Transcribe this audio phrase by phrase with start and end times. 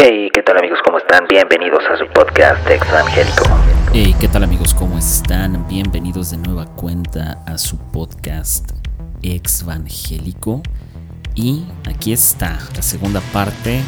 [0.00, 0.78] Hey, ¿qué tal amigos?
[0.84, 1.26] ¿Cómo están?
[1.28, 3.42] Bienvenidos a su podcast Exvangélico.
[3.92, 4.72] Hey, ¿qué tal amigos?
[4.72, 5.66] ¿Cómo están?
[5.66, 8.70] Bienvenidos de nueva cuenta a su podcast
[9.22, 10.62] Exvangélico.
[11.34, 13.80] Y aquí está la segunda parte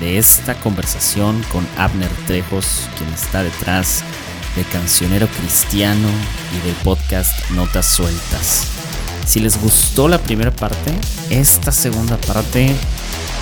[0.00, 4.04] de esta conversación con Abner Trejos, quien está detrás
[4.56, 6.08] de Cancionero Cristiano
[6.56, 8.72] y del podcast Notas Sueltas.
[9.26, 10.94] Si les gustó la primera parte,
[11.28, 12.74] esta segunda parte,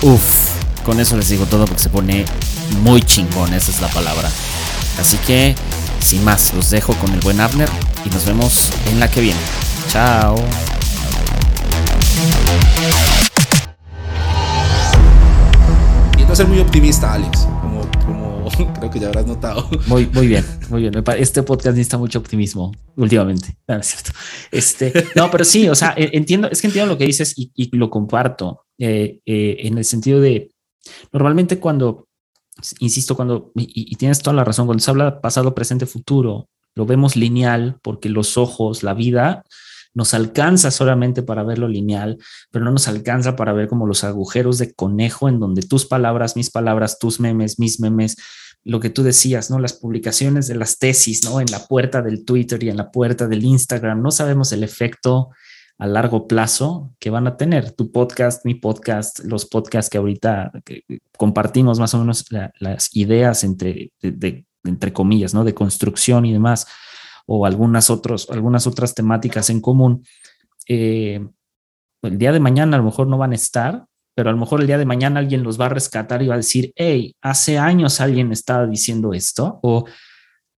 [0.01, 2.25] uff, con eso les digo todo porque se pone
[2.81, 4.29] muy chingón, esa es la palabra.
[4.99, 5.55] Así que,
[5.99, 7.67] sin más, los dejo con el buen Abner
[8.05, 9.39] y nos vemos en la que viene.
[9.89, 10.35] Chao.
[16.15, 19.67] Tiendo a ser muy optimista, Alex, como, como creo que ya habrás notado.
[19.87, 21.03] Muy, muy bien, muy bien.
[21.17, 23.57] Este podcast necesita mucho optimismo últimamente.
[23.67, 24.11] No, no es cierto.
[24.51, 27.51] Este, no, pero sí, o sea, e, entiendo, es que entiendo lo que dices y,
[27.55, 30.51] y lo comparto eh, eh, en el sentido de,
[31.11, 32.07] normalmente cuando,
[32.79, 37.15] insisto, cuando, y, tienes toda la razón, cuando se habla pasado, presente, futuro, lo vemos
[37.15, 39.43] lineal porque los ojos, la vida,
[39.93, 42.17] nos alcanza solamente para verlo lineal,
[42.51, 46.35] pero no nos alcanza para ver como los agujeros de conejo en donde tus palabras,
[46.35, 48.17] mis palabras, tus memes, mis memes,
[48.65, 49.59] lo que tú decías, ¿no?
[49.59, 51.39] Las publicaciones de las tesis, ¿no?
[51.39, 55.29] En la puerta del Twitter y en la puerta del Instagram, no sabemos el efecto
[55.77, 60.51] a largo plazo que van a tener tu podcast, mi podcast, los podcasts que ahorita
[61.17, 62.25] compartimos más o menos
[62.59, 65.43] las ideas entre, de, entre comillas, ¿no?
[65.43, 66.67] De construcción y demás
[67.25, 70.05] o algunas, otros, algunas otras temáticas en común,
[70.67, 71.25] eh,
[72.01, 74.61] el día de mañana a lo mejor no van a estar, pero a lo mejor
[74.61, 77.57] el día de mañana alguien los va a rescatar y va a decir, hey, hace
[77.57, 79.85] años alguien estaba diciendo esto, o,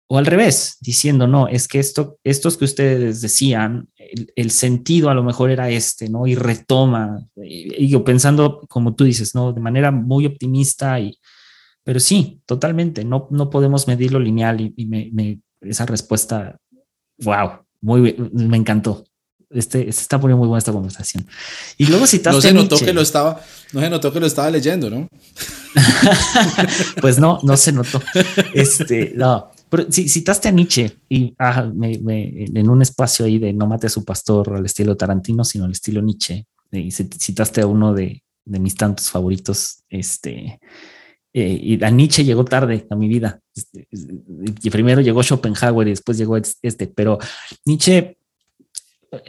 [0.08, 5.10] o al revés, diciendo, no, es que esto, estos que ustedes decían, el, el sentido
[5.10, 6.28] a lo mejor era este, ¿no?
[6.28, 9.52] Y retoma, y, yo pensando, como tú dices, ¿no?
[9.52, 11.18] De manera muy optimista, y,
[11.84, 16.60] pero sí, totalmente, no, no podemos medirlo lineal y, y me, me, esa respuesta,
[17.24, 19.06] wow, muy bien, me encantó.
[19.50, 21.26] Este, este, está poniendo muy buena esta conversación.
[21.78, 23.42] Y luego citaste no se notó que lo estaba,
[23.74, 25.08] no se notó que lo estaba leyendo, ¿no?
[27.02, 28.02] pues no, no se notó.
[28.54, 33.40] Este, no, pero si citaste a Nietzsche y ah, me, me, en un espacio ahí
[33.40, 36.46] de no mate a su pastor al estilo Tarantino, sino al estilo Nietzsche.
[36.72, 40.60] Y citaste a uno de, de mis tantos favoritos, este,
[41.34, 43.42] eh, y a Nietzsche llegó tarde a mi vida.
[43.54, 43.88] Este,
[44.64, 47.20] y primero llegó Schopenhauer y después llegó este, pero
[47.66, 48.18] Nietzsche,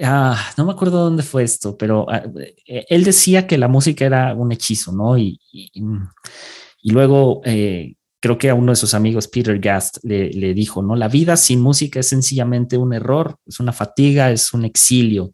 [0.03, 2.23] ah, no me acuerdo dónde fue esto, pero ah,
[2.67, 5.19] él decía que la música era un hechizo, ¿no?
[5.19, 5.73] Y, y,
[6.83, 7.96] y luego eh,
[8.27, 10.97] creo que a uno de sus amigos, Peter Gast, le, le dijo, ¿no?
[10.97, 15.33] La vida sin música es sencillamente un error, es una fatiga, es un exilio.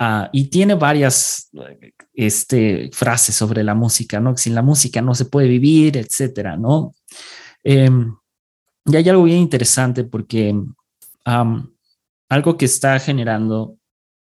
[0.00, 1.48] Uh, y tiene varias
[2.14, 4.36] este, frases sobre la música, ¿no?
[4.36, 6.96] Sin la música no se puede vivir, etcétera, ¿no?
[7.62, 7.88] Eh,
[8.86, 10.56] y hay algo bien interesante porque
[11.24, 13.76] algo que está generando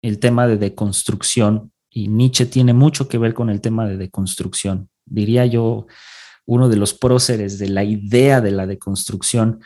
[0.01, 4.89] el tema de deconstrucción, y Nietzsche tiene mucho que ver con el tema de deconstrucción,
[5.05, 5.85] diría yo,
[6.45, 9.61] uno de los próceres de la idea de la deconstrucción,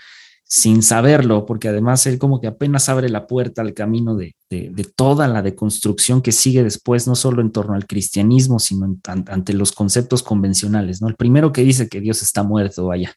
[0.45, 4.83] sin saberlo, porque además él como que apenas abre la puerta al camino de, de,
[4.95, 9.71] toda la deconstrucción que sigue después, no solo en torno al cristianismo, sino ante los
[9.71, 11.07] conceptos convencionales, ¿no?
[11.07, 13.13] El primero que dice que Dios está muerto, vaya,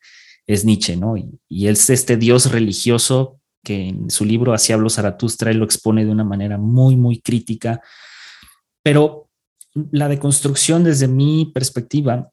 [0.47, 1.17] es Nietzsche, ¿no?
[1.17, 5.65] Y, y es este Dios religioso que en su libro Así habló Zaratustra, él lo
[5.65, 7.81] expone de una manera muy, muy crítica,
[8.83, 9.31] pero
[9.91, 12.31] la deconstrucción desde mi perspectiva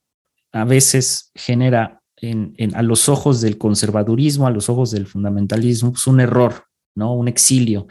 [0.51, 6.07] a veces genera en, a los ojos del conservadurismo, a los ojos del fundamentalismo, es
[6.07, 6.65] un error,
[6.95, 7.13] ¿no?
[7.13, 7.87] Un exilio.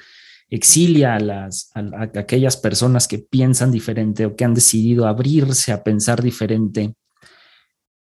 [0.50, 5.82] Exilia a, las, a, aquellas personas que piensan diferente o que han decidido abrirse a
[5.82, 6.94] pensar diferente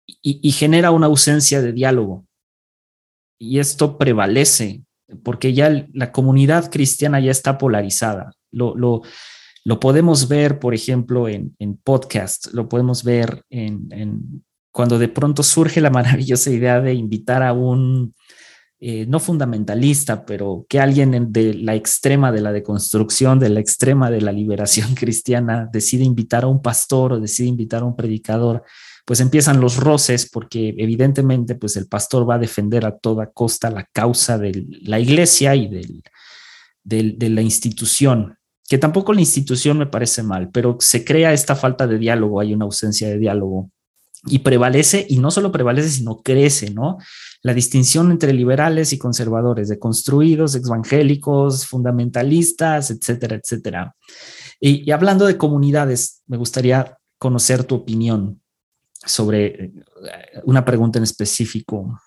[0.07, 2.27] y, y genera una ausencia de diálogo.
[3.39, 4.83] Y esto prevalece
[5.23, 8.33] porque ya la comunidad cristiana ya está polarizada.
[8.51, 9.03] Lo, lo,
[9.65, 15.43] lo podemos ver, por ejemplo, en, en podcast, lo podemos ver en, cuando de pronto
[15.43, 18.15] surge la maravillosa idea de invitar a un,
[18.81, 24.11] eh, no fundamentalista, pero que alguien de la extrema de la deconstrucción, de la extrema
[24.11, 28.65] de la liberación cristiana, decide invitar a un pastor o decide invitar a un predicador,
[29.05, 33.71] pues empiezan los roces porque evidentemente pues el pastor va a defender a toda costa
[33.71, 38.37] la causa de la iglesia y del, de la institución,
[38.73, 42.55] que tampoco la institución me parece mal, pero se crea esta falta de diálogo, hay
[42.55, 43.71] una ausencia de diálogo
[44.25, 46.97] y prevalece, y no solo prevalece, sino crece, ¿no?
[47.43, 53.95] La distinción entre liberales y conservadores, de construidos, evangélicos, fundamentalistas, etcétera, etcétera.
[54.59, 58.41] Y, hablando de comunidades, me gustaría conocer tu opinión
[59.05, 59.71] sobre,
[60.45, 62.01] una pregunta en específico.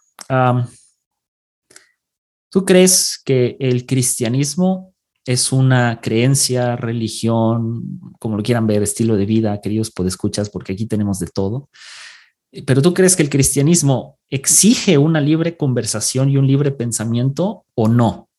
[2.50, 4.95] ¿Tú crees que el cristianismo
[5.26, 10.86] es una creencia, religión, como lo quieran ver, estilo de vida, queridos podescuchas, porque aquí
[10.86, 11.70] tenemos de todo?
[12.66, 17.88] Pero tú crees que el cristianismo exige una libre conversación y un libre pensamiento o
[17.88, 18.30] no?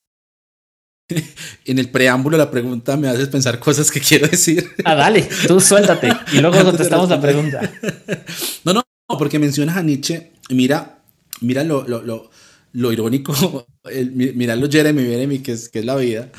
[1.65, 4.71] En el preámbulo la pregunta me haces pensar cosas que quiero decir.
[4.85, 7.61] Ah, dale, tú suéltate y luego contestamos la pregunta.
[8.65, 8.83] No, no,
[9.17, 10.33] porque mencionas a Nietzsche.
[10.51, 10.99] Mira,
[11.41, 12.31] mira lo, lo, lo,
[12.93, 13.67] irónico,
[14.13, 16.31] mira lo Jeremy Jeremy, que es, que es la vida,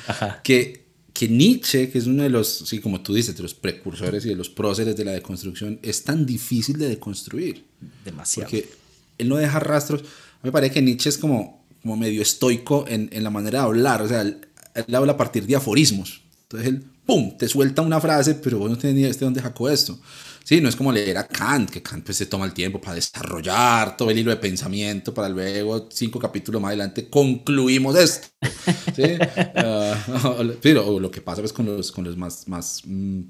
[0.44, 0.88] que
[1.18, 4.30] que Nietzsche, que es uno de los, sí, como tú dices, de los precursores y
[4.30, 7.66] de los próceres de la deconstrucción, es tan difícil de deconstruir.
[8.06, 8.48] Demasiado.
[8.48, 8.70] Porque
[9.18, 10.04] él no deja rastros.
[10.44, 14.04] Me parece que Nietzsche es como, como medio estoico en, en la manera de hablar.
[14.04, 14.42] O sea, él,
[14.94, 16.22] habla a partir de aforismos.
[16.44, 19.42] Entonces él, ¡pum!, te suelta una frase, pero vos no tenés ni idea de dónde
[19.42, 20.00] sacó esto.
[20.48, 22.96] Sí, no es como leer a Kant, que Kant pues, se toma el tiempo para
[22.96, 28.30] desarrollar todo el hilo de pensamiento, para luego, cinco capítulos más adelante, concluimos esto.
[28.96, 29.04] ¿sí?
[30.62, 33.24] pero lo que pasa pues, con los, con los más, más mm,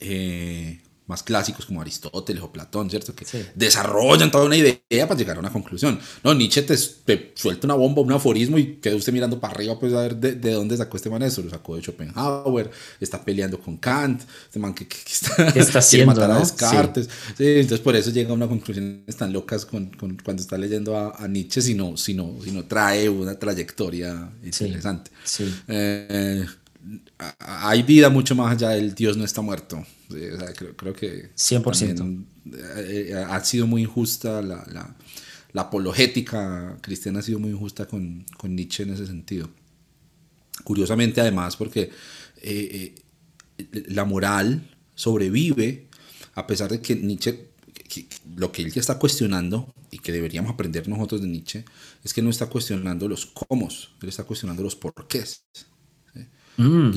[0.00, 3.14] eh, más clásicos como Aristóteles o Platón, ¿cierto?
[3.14, 5.98] Que desarrollan toda una idea para llegar a una conclusión.
[6.22, 6.76] No, Nietzsche te,
[7.34, 10.52] suelta una bomba, un aforismo y queda usted mirando para arriba pues a ver de,
[10.52, 11.42] dónde sacó este man eso.
[11.42, 12.70] Lo sacó de Schopenhauer,
[13.00, 17.08] está peleando con Kant, este man que, está, está haciendo, matar a Descartes.
[17.36, 17.44] Sí.
[17.46, 21.28] entonces por eso llega a una conclusión tan locas con, con, cuando está leyendo a,
[21.28, 22.34] Nietzsche, si no, si, no,
[22.66, 25.10] trae una trayectoria interesante.
[25.24, 25.54] Sí.
[25.68, 26.46] Eh,
[27.38, 29.84] hay vida mucho más allá del Dios no está muerto.
[30.08, 32.24] creo, que 100%.
[32.86, 34.64] Eh, ha sido muy injusta la,
[35.52, 39.48] la, apologética cristiana ha sido muy injusta con, con, Nietzsche en ese sentido.
[40.62, 41.90] Curiosamente además porque
[42.42, 42.94] eh,
[43.58, 45.88] eh, la moral sobrevive
[46.34, 47.48] a pesar de que Nietzsche,
[48.36, 51.64] lo que él ya está cuestionando y que deberíamos aprender nosotros de Nietzsche
[52.02, 53.68] es que no está cuestionando los cómo,
[54.02, 55.44] él está cuestionando los porqués.
[56.56, 56.90] Mm,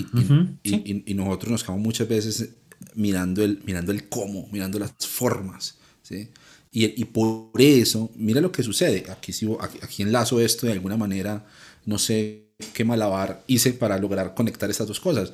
[0.63, 2.49] y, nosotros nos quedamos muchas veces
[2.95, 5.77] mirando el, mirando el cómo, mirando las formas.
[6.03, 6.29] ¿sí?
[6.71, 9.05] Y, por eso, mira lo que sucede.
[9.09, 11.45] Aquí, aquí, aquí enlazo esto de alguna manera,
[11.85, 15.33] no sé qué malabar hice para lograr conectar estas dos cosas.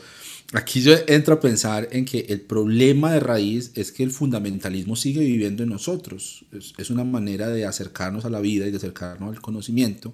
[0.54, 4.96] Aquí yo entro a pensar en que el problema de raíz es que el fundamentalismo
[4.96, 6.46] sigue viviendo en nosotros.
[6.52, 10.14] Es, es una manera de acercarnos a la vida y de acercarnos al conocimiento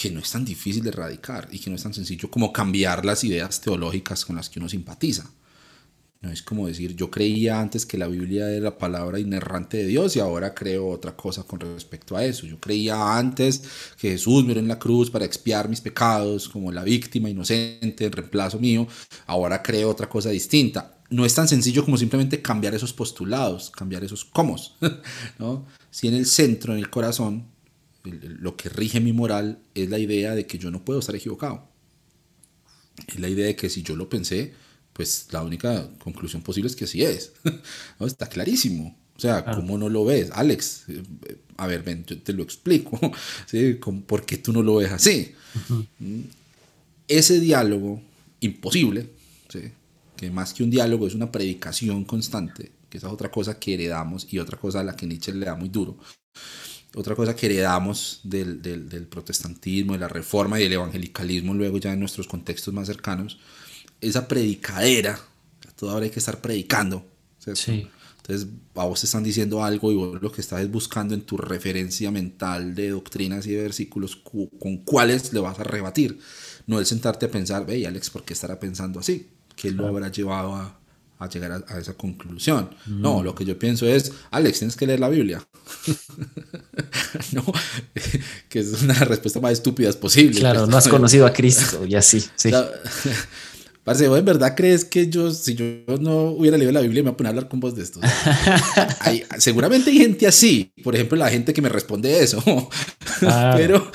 [0.00, 3.04] que no es tan difícil de erradicar y que no es tan sencillo como cambiar
[3.04, 5.28] las ideas teológicas con las que uno simpatiza.
[6.20, 9.86] No es como decir, yo creía antes que la Biblia era la palabra inerrante de
[9.86, 12.46] Dios y ahora creo otra cosa con respecto a eso.
[12.46, 13.62] Yo creía antes
[13.96, 18.12] que Jesús murió en la cruz para expiar mis pecados como la víctima inocente en
[18.12, 18.86] reemplazo mío,
[19.26, 21.00] ahora creo otra cosa distinta.
[21.10, 24.56] No es tan sencillo como simplemente cambiar esos postulados, cambiar esos cómo.
[25.38, 25.66] ¿no?
[25.90, 27.46] Si en el centro, en el corazón,
[28.10, 31.68] lo que rige mi moral es la idea de que yo no puedo estar equivocado.
[33.06, 34.52] Es la idea de que si yo lo pensé,
[34.92, 37.32] pues la única conclusión posible es que así es.
[38.00, 38.06] ¿No?
[38.06, 38.98] Está clarísimo.
[39.16, 40.30] O sea, ¿cómo no lo ves?
[40.32, 41.02] Alex, eh,
[41.56, 42.98] a ver, ven, yo te lo explico.
[43.46, 43.74] ¿sí?
[43.74, 45.32] ¿Por qué tú no lo ves así?
[45.98, 46.20] Mm.
[47.08, 48.00] Ese diálogo
[48.40, 49.10] imposible,
[49.48, 49.72] ¿sí?
[50.18, 53.74] que más que un diálogo es una predicación constante, que esa es otra cosa que
[53.74, 55.96] heredamos y otra cosa a la que Nietzsche le da muy duro,
[56.94, 61.78] otra cosa que heredamos del, del, del, protestantismo, de la reforma y del evangelicalismo, luego
[61.78, 63.38] ya en nuestros contextos más cercanos,
[64.00, 65.20] esa predicadera,
[65.76, 67.04] toda hora hay que estar predicando.
[67.38, 71.22] Entonces, a vos te están diciendo algo y vos lo que estás es buscando en
[71.22, 76.18] tu referencia mental de doctrinas y de versículos con cuáles le vas a rebatir.
[76.66, 79.28] No el sentarte a pensar, ve, Alex, ¿por qué estará pensando así?
[79.56, 80.78] ¿Qué lo habrá llevado a,
[81.18, 82.70] a llegar a, esa conclusión.
[82.86, 83.24] No, mm.
[83.24, 85.46] lo que yo pienso es, Alex, tienes que leer la Biblia.
[87.32, 87.44] no,
[88.48, 90.38] que es una respuesta más estúpida posible.
[90.38, 90.70] Claro, pues.
[90.70, 92.50] no has conocido a Cristo y así, sí.
[93.82, 95.64] Parce, ¿en verdad crees que yo, si yo
[95.98, 98.00] no hubiera leído la Biblia, me voy a poner a hablar con vos de esto?
[99.00, 100.72] hay, seguramente hay gente así.
[100.84, 102.42] Por ejemplo, la gente que me responde eso.
[103.22, 103.54] Ah.
[103.56, 103.90] pero.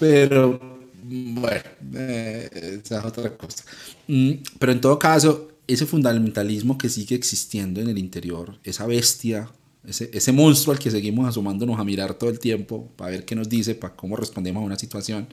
[0.00, 0.75] pero
[1.08, 1.62] bueno,
[1.94, 3.64] eh, esa es otra cosa.
[4.08, 9.50] Mm, pero en todo caso, ese fundamentalismo que sigue existiendo en el interior, esa bestia,
[9.86, 13.34] ese, ese monstruo al que seguimos asomándonos a mirar todo el tiempo para ver qué
[13.34, 15.28] nos dice, para cómo respondemos a una situación,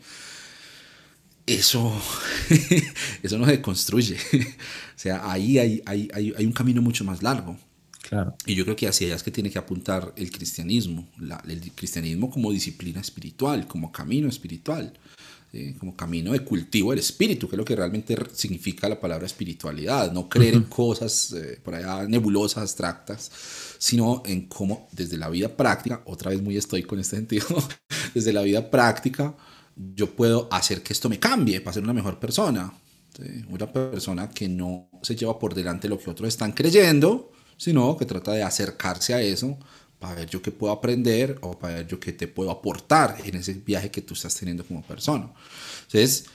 [1.46, 1.92] eso,
[3.24, 4.18] eso no se construye.
[4.34, 7.58] o sea, ahí hay, hay, hay, hay, un camino mucho más largo.
[8.02, 8.36] Claro.
[8.46, 11.08] Y yo creo que hacia allá es que tiene que apuntar el cristianismo,
[11.48, 14.94] el cristianismo como disciplina espiritual, como camino espiritual.
[15.78, 20.12] Como camino de cultivo del espíritu, que es lo que realmente significa la palabra espiritualidad,
[20.12, 23.32] no creer en cosas eh, por allá nebulosas, abstractas,
[23.78, 27.46] sino en cómo desde la vida práctica, otra vez muy estoico en este sentido,
[28.16, 29.36] desde la vida práctica
[29.76, 32.74] yo puedo hacer que esto me cambie para ser una mejor persona,
[33.50, 38.06] una persona que no se lleva por delante lo que otros están creyendo, sino que
[38.06, 39.58] trata de acercarse a eso
[40.04, 43.38] para ver yo qué puedo aprender o para ver yo qué te puedo aportar en
[43.38, 45.32] ese viaje que tú estás teniendo como persona.
[45.84, 46.26] Entonces,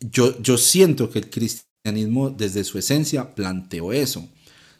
[0.00, 4.26] yo, yo siento que el cristianismo desde su esencia planteó eso,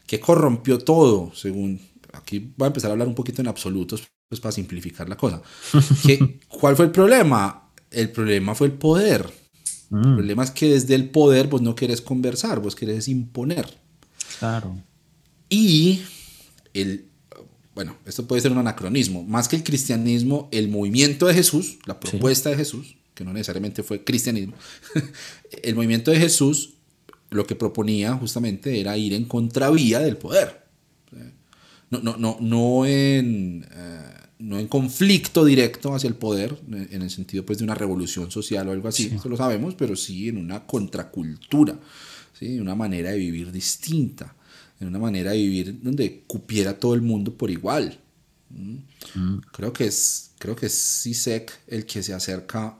[0.07, 1.79] que corrompió todo, según,
[2.11, 5.43] aquí voy a empezar a hablar un poquito en absolutos, pues para simplificar la cosa.
[6.03, 7.69] que, ¿Cuál fue el problema?
[7.91, 9.31] El problema fue el poder.
[9.91, 10.15] El mm.
[10.15, 13.77] problema es que desde el poder vos no querés conversar, vos querés imponer.
[14.39, 14.75] Claro.
[15.49, 16.01] Y
[16.73, 17.06] el,
[17.77, 21.99] bueno, esto puede ser un anacronismo, más que el cristianismo, el movimiento de Jesús, la
[21.99, 24.55] propuesta de Jesús, que no necesariamente fue cristianismo,
[25.61, 26.73] el movimiento de Jesús
[27.29, 30.65] lo que proponía justamente era ir en contravía del poder.
[31.91, 37.11] No, no, no, no, en, eh, no en conflicto directo hacia el poder, en el
[37.11, 40.37] sentido pues, de una revolución social o algo así, eso lo sabemos, pero sí en
[40.37, 41.77] una contracultura,
[42.33, 42.59] ¿sí?
[42.59, 44.35] una manera de vivir distinta
[44.79, 47.99] en una manera de vivir donde cupiera todo el mundo por igual.
[48.49, 48.77] Mm.
[49.15, 49.41] Mm.
[49.51, 52.77] Creo que es, creo que es Sisek el que se acerca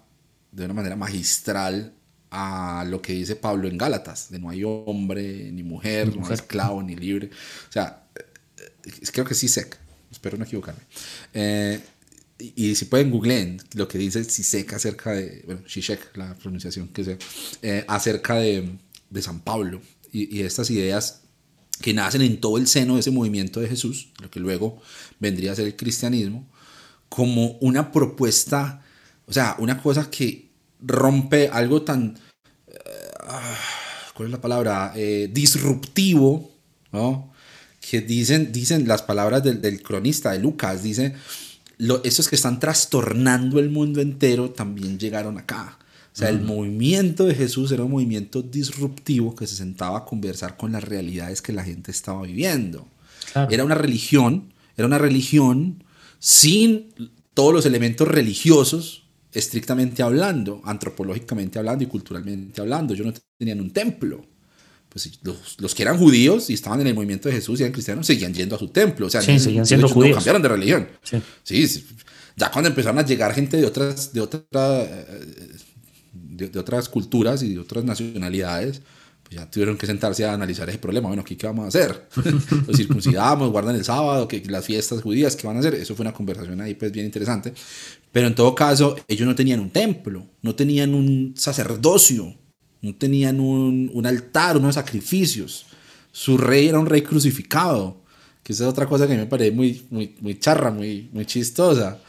[0.52, 1.94] de una manera magistral
[2.30, 6.28] a lo que dice Pablo en Gálatas, de no hay hombre, ni mujer, ni no
[6.28, 7.30] hay esclavo, ni libre.
[7.70, 9.78] O sea, eh, creo que es Sisek,
[10.12, 10.82] espero no equivocarme.
[11.34, 11.80] Eh,
[12.40, 17.04] y, si pueden googleen lo que dice Sisek acerca de, bueno, Shishek, la pronunciación que
[17.04, 17.18] sea,
[17.62, 18.78] eh, acerca de,
[19.10, 21.22] de, San Pablo y, y estas ideas
[21.82, 24.82] que nacen en todo el seno de ese movimiento de Jesús, lo que luego
[25.20, 26.48] vendría a ser el cristianismo,
[27.10, 28.84] como una propuesta,
[29.28, 30.50] o sea, una cosa que
[30.82, 32.18] rompe algo tan,
[32.68, 32.80] eh,
[34.14, 34.94] ¿cuál es la palabra?
[34.96, 36.52] Eh, disruptivo,
[36.92, 37.32] ¿no?
[37.80, 41.16] Que dicen, dicen las palabras del, cronista de Lucas, dice,
[41.78, 45.78] lo, esos que están trastornando el mundo entero también llegaron acá.
[46.18, 50.58] O sea, el movimiento de Jesús era un movimiento disruptivo que se sentaba a conversar
[50.58, 52.88] con las realidades que la gente estaba viviendo.
[53.52, 55.84] Era una religión, era una religión
[56.18, 56.88] sin
[57.36, 62.96] todos los elementos religiosos, estrictamente hablando, antropológicamente hablando y culturalmente hablando.
[62.96, 64.26] Yo no tenían un templo.
[64.90, 65.20] Pues
[65.60, 68.34] los, que eran judíos y estaban en el movimiento de Jesús y eran cristianos seguían
[68.34, 69.06] yendo a su templo.
[69.06, 70.16] O sea, sí, seguían siendo judíos.
[70.16, 70.88] No cambiaron de religión.
[71.04, 71.22] Sí.
[71.44, 71.86] sí.
[72.36, 74.42] Ya cuando empezaron a llegar gente de otras, de otras
[76.14, 78.82] de, otras culturas y de otras nacionalidades,
[79.24, 81.08] pues ya tuvieron que sentarse a analizar ese problema.
[81.08, 82.08] Bueno, ¿qué, qué vamos a hacer?
[82.66, 85.76] ¿Los circuncidamos, guardan el sábado, que las fiestas judías, qué van a hacer?
[85.76, 87.54] Eso fue una conversación ahí pues bien interesante.
[88.12, 92.34] Pero en todo caso, ellos no tenían un templo, no tenían un sacerdocio,
[92.82, 95.66] no tenían un, un altar, unos sacrificios.
[96.12, 98.02] Su rey era un rey crucificado,
[98.44, 102.00] que esa es otra cosa que me parece muy, muy, muy charra, muy, muy chistosa.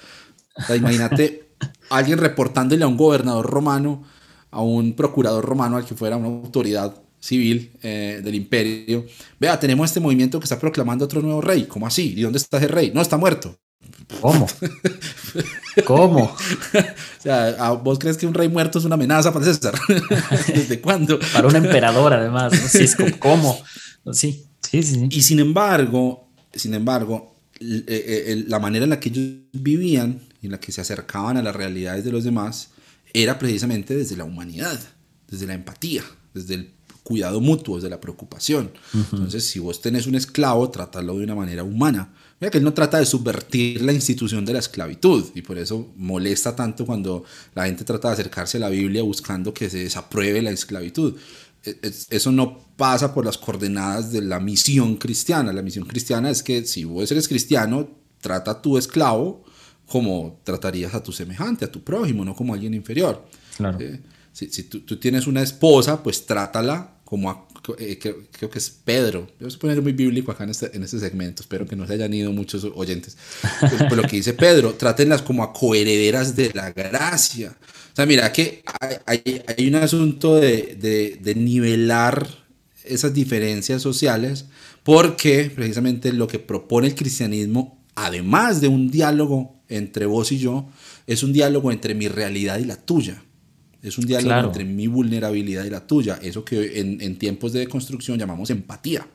[0.74, 1.47] imagínate
[1.90, 4.04] alguien reportándole a un gobernador romano
[4.50, 9.04] a un procurador romano, al que fuera una autoridad civil eh, del imperio,
[9.38, 12.14] vea, tenemos este movimiento que está proclamando otro nuevo rey, ¿cómo así?
[12.16, 12.92] ¿Y dónde está ese rey?
[12.94, 13.56] No, está muerto.
[14.20, 14.46] ¿Cómo?
[15.84, 16.24] ¿Cómo?
[16.74, 19.74] o sea, ¿vos crees que un rey muerto es una amenaza para César?
[20.46, 21.18] ¿Desde cuándo?
[21.32, 22.52] Para un emperador, además.
[22.54, 23.58] Sí, es como, ¿cómo?
[24.10, 25.06] Sí, sí, sí.
[25.10, 30.46] Y sin embargo, sin embargo, eh, eh, la manera en la que ellos vivían y
[30.46, 32.70] en la que se acercaban a las realidades de los demás
[33.12, 34.78] era precisamente desde la humanidad,
[35.28, 36.04] desde la empatía,
[36.34, 36.70] desde el
[37.02, 38.70] cuidado mutuo, desde la preocupación.
[38.92, 42.12] Entonces, si vos tenés un esclavo, tratalo de una manera humana.
[42.38, 45.90] Mira que él no trata de subvertir la institución de la esclavitud y por eso
[45.96, 50.42] molesta tanto cuando la gente trata de acercarse a la Biblia buscando que se desapruebe
[50.42, 51.16] la esclavitud.
[51.64, 51.80] E,
[52.10, 55.52] eso no pasa por las coordenadas de la misión cristiana.
[55.52, 57.88] La misión cristiana es que si vos eres cristiano,
[58.20, 59.44] trata a tu esclavo
[59.88, 63.26] como tratarías a tu semejante, a tu prójimo, no como alguien inferior.
[63.56, 63.78] Claro.
[64.32, 68.70] si, si tú, tú, tienes una esposa, pues trátala como a, eh, creo, que es
[68.70, 69.26] Pedro.
[69.40, 71.86] Yo voy a poner muy bíblico acá en este, en este segmento, espero que no
[71.86, 73.16] se hayan ido muchos oyentes.
[73.60, 77.56] Pues, pues, lo que dice Pedro, trátenlas como a coherederas de la gracia.
[77.92, 82.28] O sea, mira que hay, hay, hay un asunto de, de, de nivelar
[82.84, 84.46] esas diferencias sociales
[84.82, 90.68] porque precisamente lo que propone el cristianismo, además de un diálogo entre vos y yo
[91.06, 93.22] es un diálogo entre mi realidad y la tuya.
[93.82, 96.18] Es un diálogo entre mi vulnerabilidad y la tuya.
[96.20, 99.06] Eso que en, en tiempos de construcción llamamos empatía.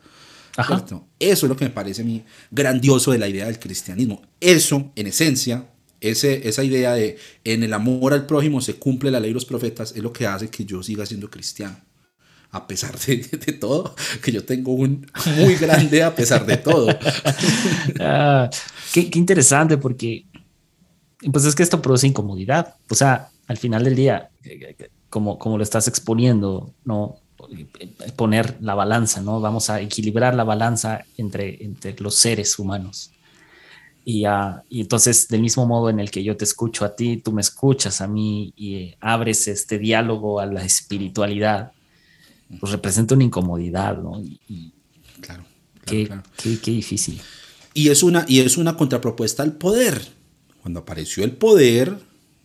[1.18, 4.22] Eso es lo que me parece a mí grandioso de la idea del cristianismo.
[4.40, 5.66] Eso, en esencia,
[6.00, 9.46] ese, esa idea de en el amor al prójimo se cumple la ley de los
[9.46, 11.76] profetas es lo que hace que yo siga siendo cristiano.
[12.50, 13.16] A pesar de,
[13.60, 16.88] todo, que yo tengo un muy grande a pesar de todo.
[18.00, 18.48] Ah,
[18.92, 20.26] qué, qué interesante, porque
[21.32, 22.76] pues es que esto produce incomodidad.
[22.90, 24.30] O sea, al final del día,
[25.10, 27.16] como, como lo estás exponiendo, ¿no?
[28.16, 29.40] Poner la balanza, ¿no?
[29.40, 33.10] Vamos a equilibrar la balanza entre, entre los seres humanos.
[34.04, 37.16] Y, uh, y, entonces, del mismo modo en el que yo te escucho a ti,
[37.16, 41.72] tú me escuchas a mí y abres este diálogo a la espiritualidad,
[42.60, 44.20] pues representa una incomodidad, ¿no?
[44.20, 44.72] Y,
[45.20, 45.44] claro,
[45.80, 46.22] claro, qué, claro.
[46.36, 47.20] Qué, qué, difícil.
[47.72, 50.13] Y es, una, y es una contrapropuesta al poder.
[50.64, 51.94] Cuando apareció el poder,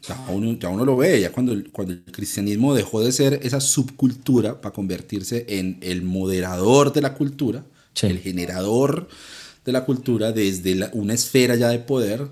[0.08, 3.40] ya uno, ya uno lo ve, ya cuando el, cuando el cristianismo dejó de ser
[3.44, 8.08] esa subcultura para convertirse en el moderador de la cultura, Sí.
[8.08, 9.08] el generador
[9.66, 12.28] de la cultura desde la- una esfera ya de poder,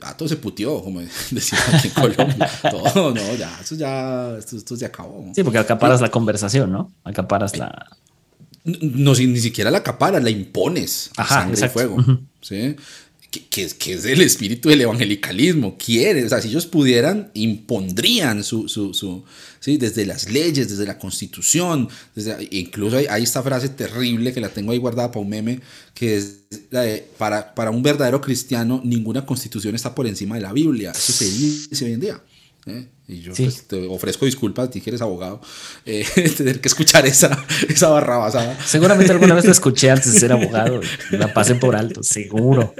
[0.00, 1.00] ya todo se puteó, como
[1.32, 2.50] decimos aquí en Colombia.
[2.70, 5.30] Todo, no, ya, eso ya, esto, esto se acabó.
[5.34, 6.92] Sí, porque acaparas la conversación, ¿no?
[7.04, 7.86] Acaparas la...
[8.64, 11.72] No, no, si- ni siquiera la acaparas, la impones Ajá, sangre exacto.
[11.72, 11.94] y fuego.
[11.96, 12.18] Ujú.
[12.40, 12.76] ¿sí?
[13.30, 15.76] Que, que que es el espíritu del evangelicalismo.
[15.78, 19.24] Quiere, o sea, si ellos pudieran, impondrían su, su, su
[19.60, 19.76] ¿sí?
[19.76, 24.48] desde las leyes, desde la constitución, desde, incluso hay, hay esta frase terrible que la
[24.48, 25.60] tengo ahí guardada para un meme,
[25.94, 30.40] que es la de, para, para un verdadero cristiano, ninguna constitución está por encima de
[30.40, 30.90] la Biblia.
[30.90, 32.20] Eso se dice hoy en día.
[32.66, 32.88] ¿Eh?
[33.08, 33.44] Y yo Sí.
[33.44, 35.40] pues, te ofrezco disculpas a ti que eres abogado,
[35.86, 36.04] eh,
[36.36, 38.56] tener que escuchar esa, esa barra basada.
[38.64, 40.80] Seguramente alguna vez la escuché antes de ser abogado.
[41.10, 42.74] La pasé por alto, seguro.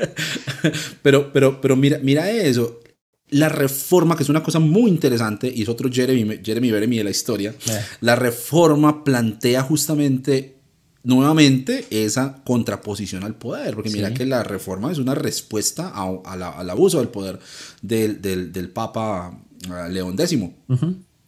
[1.03, 2.81] Pero, pero, pero mira, mira eso.
[3.31, 7.05] La reforma, que es una cosa muy interesante, y es otro Jeremy, Jeremy Beremy de
[7.05, 7.81] la historia, Eh.
[8.01, 10.57] la reforma plantea justamente
[11.03, 14.15] nuevamente esa contraposición al poder, porque mira Sí.
[14.15, 17.39] que la reforma es una respuesta a- a la- al abuso del poder
[17.83, 19.39] del, del, del Papa
[19.91, 20.39] León X.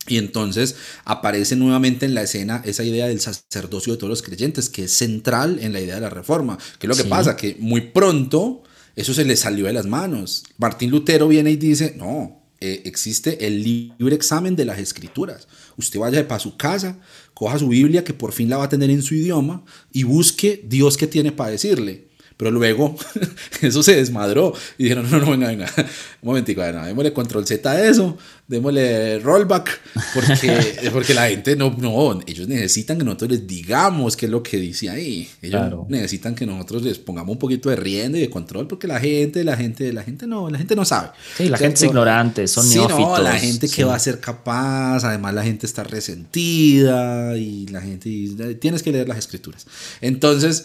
[0.08, 0.74] Y entonces
[1.04, 4.92] aparece nuevamente en la escena esa idea del sacerdocio de todos los creyentes, que es
[4.92, 6.58] central en la idea de la reforma.
[6.78, 7.08] ¿Qué es lo que Sí.
[7.08, 7.36] pasa?
[7.36, 8.62] Que muy pronto
[8.96, 10.42] eso se le salió de las manos.
[10.58, 15.46] Martín Lutero viene y dice, no, eh, existe el libre examen de las escrituras.
[15.76, 16.98] Usted vaya para su casa,
[17.32, 20.64] coja su Biblia, que por fin la va a tener en su idioma, y busque
[20.66, 22.08] Dios que tiene para decirle.
[22.42, 22.96] Pero luego
[23.62, 25.84] eso se desmadró y dijeron, no, no, venga, venga, un
[26.26, 29.80] momentico, venga, démosle control Z a eso, démosle rollback,
[30.12, 34.42] porque, porque la gente no, no, ellos necesitan que nosotros les digamos qué es lo
[34.42, 35.28] que dice ahí.
[35.40, 35.86] Ellos Claro.
[35.88, 39.44] necesitan que nosotros les pongamos un poquito de rienda y de control, porque la gente,
[39.44, 41.10] la gente, la gente no, la gente no sabe.
[41.36, 41.58] Sí, la ¿Cierto?
[41.58, 42.98] gente es ignorante, son Sí, neófitos.
[42.98, 43.82] no, la gente que sí.
[43.84, 48.90] va a ser capaz, además la gente está resentida y la gente dice, tienes que
[48.92, 49.66] leer las escrituras.
[50.00, 50.64] Entonces,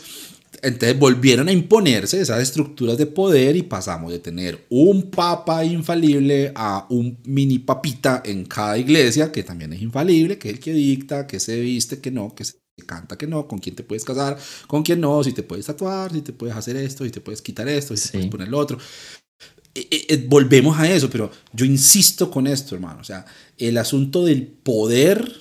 [0.61, 6.51] entonces volvieron a imponerse esas estructuras de poder y pasamos de tener un papa infalible
[6.55, 10.73] a un mini papita en cada iglesia que también es infalible, que es el que
[10.73, 12.55] dicta, que se viste, que no, que se
[12.85, 16.11] canta, que no, con quién te puedes casar, con quién no, si te puedes tatuar,
[16.13, 18.07] si te puedes hacer esto, si te puedes quitar esto, si Sí.
[18.07, 18.77] te puedes poner lo otro.
[19.75, 23.01] Eh, eh, eh, volvemos a eso, pero yo insisto con esto, hermano.
[23.01, 23.25] O sea,
[23.57, 25.33] el asunto del poder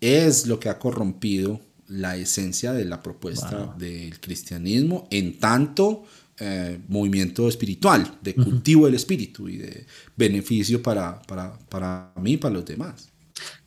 [0.00, 3.78] es lo que ha corrompido la esencia de la propuesta Wow.
[3.78, 6.04] del cristianismo en tanto
[6.40, 12.36] eh, movimiento espiritual, de cultivo del espíritu y de beneficio para, para, para mí y
[12.36, 13.08] para los demás.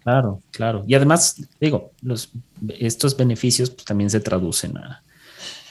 [0.04, 0.84] Claro, claro.
[0.88, 2.30] Y además, digo, los,
[2.80, 5.04] estos beneficios pues, también se traducen a,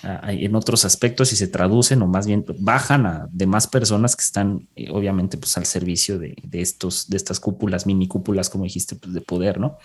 [0.02, 4.14] a- a- en otros aspectos y se traducen o más bien bajan a demás personas
[4.16, 8.50] que están eh, obviamente pues al servicio de, de estos, de estas cúpulas, mini cúpulas,
[8.50, 9.78] como dijiste, pues, de poder, ¿no?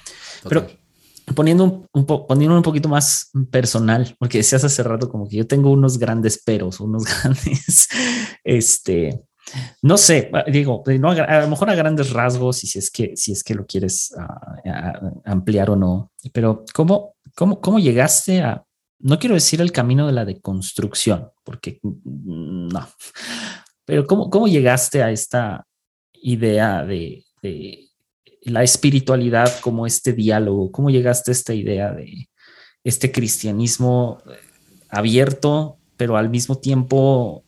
[0.48, 0.68] Pero.
[1.34, 5.38] Poniendo un, un po- poniendo un poquito más personal, porque decías hace rato como que
[5.38, 7.88] yo tengo unos grandes peros, unos grandes,
[8.44, 9.24] este,
[9.82, 13.32] no sé, digo, no, a, lo mejor a grandes rasgos y si es que, si
[13.32, 18.64] es que lo quieres ah, ah, ampliar o no, pero ¿cómo, cómo, cómo llegaste a,
[19.00, 22.88] no quiero decir el camino de la deconstrucción, porque no,
[23.86, 25.66] pero ¿cómo, cómo llegaste a esta
[26.14, 27.85] idea de, de
[28.46, 30.72] la espiritualidad como este diálogo?
[30.72, 32.30] ¿Cómo llegaste a esta idea de
[32.84, 34.38] este cristianismo eh,
[34.90, 37.44] abierto, pero al mismo tiempo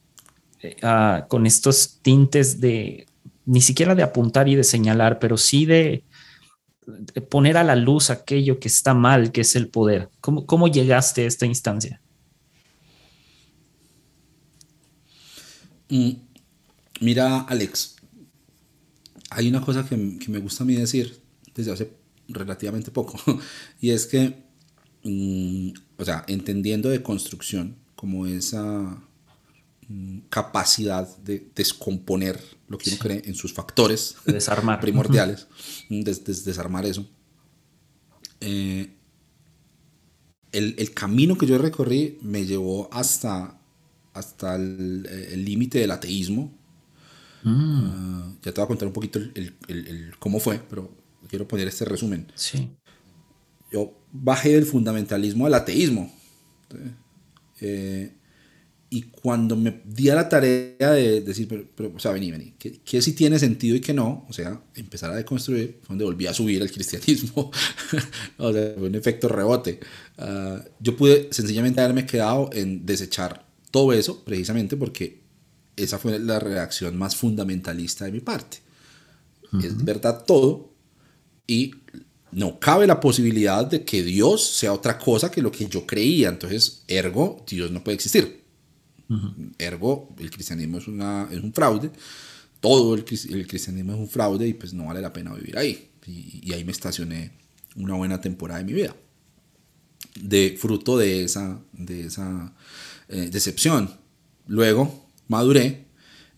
[0.62, 3.08] eh, ah, con estos tintes de
[3.46, 6.04] ni siquiera de apuntar y de señalar, pero sí de,
[6.86, 10.10] de poner a la luz aquello que está mal, que es el poder?
[10.20, 12.02] ¿Cómo, cómo llegaste a esta instancia?
[15.90, 16.28] Mm,
[17.00, 17.97] Mira, Alex,
[19.30, 21.22] hay una cosa que, que me gusta a mí decir
[21.54, 21.92] desde hace
[22.28, 23.20] relativamente poco,
[23.82, 24.44] y es que,
[25.04, 29.02] mm, o sea, entendiendo de construcción como esa
[29.88, 34.80] mm, capacidad de descomponer lo que uno cree en sus factores desarmar.
[34.80, 35.48] primordiales,
[35.90, 37.08] desarmar eso.
[38.40, 38.94] Eh,
[40.52, 43.60] el, camino que yo recorrí me llevó hasta,
[44.14, 46.52] hasta el límite del ateísmo.
[47.48, 47.86] Mm.
[47.86, 50.92] Ah, ya te voy a contar un poquito el, cómo fue, pero
[51.30, 52.28] quiero poner este resumen.
[52.36, 52.70] Sí.
[53.72, 56.12] Yo bajé del fundamentalismo al ateísmo.
[57.62, 58.12] Eh,
[58.90, 62.80] y cuando me di a la tarea de decir, pero, o sea, vení, vení, ¿qué,
[62.86, 64.26] ¿qué, sí tiene sentido y qué no?
[64.30, 67.52] O sea, empezar a deconstruir, fue donde volví a subir el cristianismo.
[68.38, 69.80] o sea, fue un efecto rebote.
[70.18, 75.27] Ah, yo pude sencillamente haberme quedado en desechar todo eso, precisamente porque
[75.78, 78.58] esa fue la reacción más fundamentalista de mi parte.
[79.64, 80.74] Es verdad todo
[81.46, 81.72] y
[82.32, 86.30] no cabe la posibilidad de que Dios sea otra cosa que lo que yo creía.
[86.30, 88.44] Entonces, ergo, Dios no puede existir.
[89.58, 91.92] Ergo, el cristianismo es, una, es un fraude.
[92.60, 95.92] Todo el, el, cristianismo es un fraude y pues no vale la pena vivir ahí.
[96.06, 97.32] Y, ahí me estacioné
[97.76, 98.96] una buena temporada de mi vida.
[100.20, 102.54] De fruto de esa, de esa
[103.08, 103.90] eh, decepción.
[104.48, 105.86] Luego maduré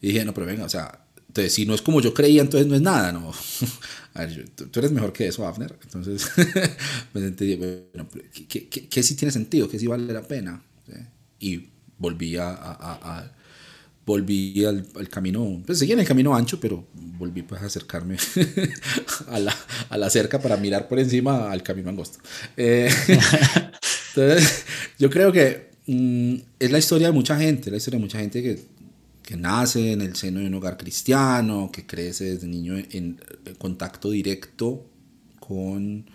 [0.02, 2.68] y dije, no, pero venga, o sea, entonces, si no es como yo creía, entonces
[2.68, 3.32] no es nada, ¿no?
[4.16, 5.78] A ver, tú, eres mejor que eso, Afner.
[5.84, 6.28] Entonces,
[7.14, 9.70] me sentí, bueno, ¿qué, qué, qué, sí tiene sentido?
[9.70, 10.64] ¿Qué sí vale la pena?
[11.40, 13.32] Y volví a, a,
[14.06, 18.18] volví al, camino, pues seguía en el camino ancho, pero volví pues a acercarme
[19.28, 19.56] a, la,
[19.90, 22.18] a la cerca para mirar por encima al camino angosto.
[22.58, 22.90] Eh,
[24.16, 24.66] entonces,
[24.98, 28.42] yo creo que mm, es la historia de mucha gente, la historia de mucha gente
[28.42, 28.79] que
[29.30, 33.22] que nace en el seno de un hogar cristiano, que crece desde niño en,
[33.60, 34.90] contacto directo
[35.40, 36.10] con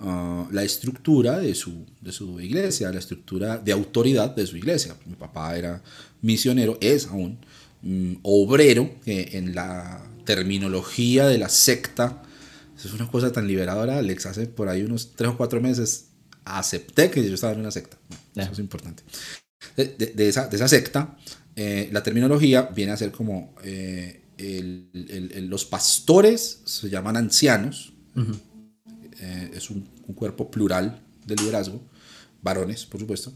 [0.00, 4.94] ah, la estructura de su, de su iglesia, la estructura de autoridad de su iglesia.
[5.06, 5.82] Mi papá era
[6.20, 7.38] misionero, es aún
[7.80, 12.22] mm, obrero, que en la terminología de la secta,
[12.76, 16.08] es una cosa tan liberadora, Alex, hace por ahí unos tres o cuatro meses
[16.44, 17.96] acepté que yo estaba en una secta.
[18.34, 19.04] Eso es importante.
[19.74, 21.16] De, esa, de esa secta
[21.60, 24.22] eh, la terminología viene a ser como eh,
[25.48, 27.94] los pastores se llaman ancianos,
[29.20, 31.82] eh, es un, cuerpo plural de liderazgo,
[32.42, 33.32] varones, por supuesto,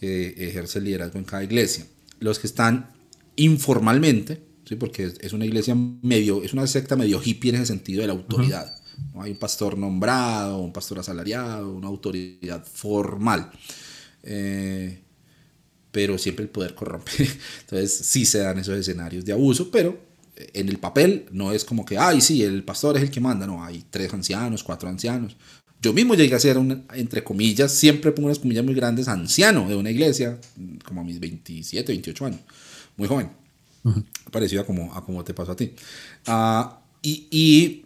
[0.00, 1.86] que ejerce el liderazgo en cada iglesia.
[2.18, 2.92] Los que están
[3.36, 4.76] informalmente, ¿sí?
[4.76, 8.14] porque es, una iglesia medio, es una secta medio hippie en ese sentido de la
[8.14, 8.74] autoridad.
[9.12, 9.22] ¿no?
[9.22, 13.50] Hay un pastor nombrado, un pastor asalariado, una autoridad formal.
[14.22, 15.02] Eh,
[15.96, 17.10] pero siempre el poder corrompe.
[17.60, 19.98] Entonces sí se dan esos escenarios de abuso, pero
[20.36, 23.46] en el papel no es como que, ay, sí, el pastor es el que manda,
[23.46, 25.38] no, hay tres ancianos, cuatro ancianos.
[25.80, 29.66] Yo mismo llegué a ser, un, entre comillas, siempre pongo unas comillas muy grandes, anciano
[29.66, 30.38] de una iglesia,
[30.84, 32.40] como a mis 27, 28 años,
[32.98, 33.30] muy joven,
[34.30, 35.72] parecido a como, a como te pasó a ti.
[36.28, 37.85] Uh, y, y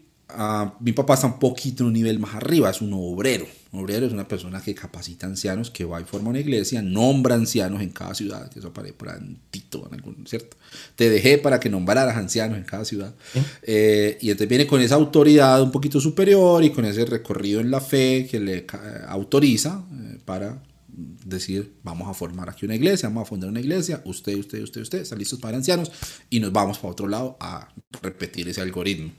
[0.80, 3.46] mi papá está un poquito en un nivel más arriba, es un obrero.
[3.72, 7.36] Un obrero es una persona que capacita ancianos, que va y forma una iglesia, nombra
[7.36, 10.56] ancianos en cada ciudad, eso aparece por antito en algún, ¿cierto?
[10.96, 13.14] Te dejé para que nombraras ancianos en cada ciudad.
[13.62, 17.70] Eh, y entonces viene con esa autoridad un poquito superior y con ese recorrido en
[17.70, 18.66] la fe que le
[19.06, 20.60] autoriza eh, para
[20.92, 24.80] decir, vamos a formar aquí una iglesia, vamos a fundar una iglesia, usted, usted, usted,
[24.82, 25.90] usted, están listos para ancianos
[26.28, 27.68] y nos vamos para otro lado a
[28.02, 29.12] repetir ese algoritmo.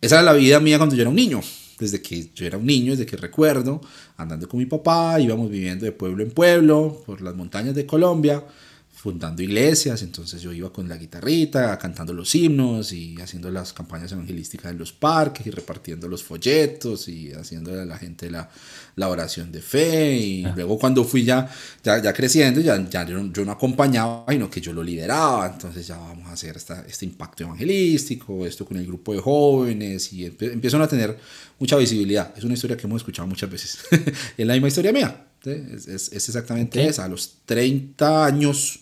[0.00, 1.40] Esa era la vida mía cuando yo era un niño.
[1.78, 3.80] Desde que yo era un niño, desde que recuerdo,
[4.16, 8.44] andando con mi papá, íbamos viviendo de pueblo en pueblo, por las montañas de Colombia,
[9.02, 14.12] fundando iglesias, entonces yo iba con la guitarrita, cantando los himnos y haciendo las campañas
[14.12, 18.48] evangelísticas en los parques y repartiendo los folletos y haciendo a la gente la,
[18.94, 20.52] la oración de fe y ah.
[20.54, 21.50] luego cuando fui ya,
[21.82, 25.96] ya, ya creciendo, ya, ya yo, no acompañaba, sino que yo lo lideraba, entonces ya
[25.96, 30.80] vamos a hacer esta, este impacto evangelístico, esto con el grupo de jóvenes y empiezan
[30.80, 31.18] a tener
[31.58, 32.32] mucha visibilidad.
[32.36, 33.78] Es una historia que hemos escuchado muchas veces.
[34.38, 35.26] es la misma historia mía.
[35.44, 37.06] Es, es, es, exactamente esa.
[37.06, 38.81] A los 30 años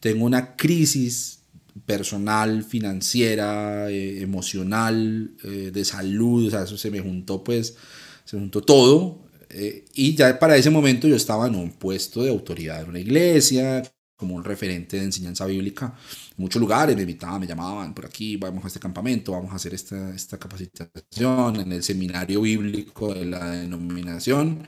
[0.00, 1.38] tengo una crisis
[1.86, 7.76] personal, financiera, eh, emocional, eh, de salud, o sea, eso se me juntó pues,
[8.24, 9.26] se juntó todo.
[9.50, 12.98] Eh, y ya para ese momento yo estaba en un puesto de autoridad en una
[12.98, 13.82] iglesia,
[14.16, 15.94] como un referente de enseñanza bíblica.
[16.30, 19.56] En muchos lugares me invitaban, me llamaban por aquí, vamos a este campamento, vamos a
[19.56, 24.66] hacer esta, esta capacitación en el seminario bíblico de la denominación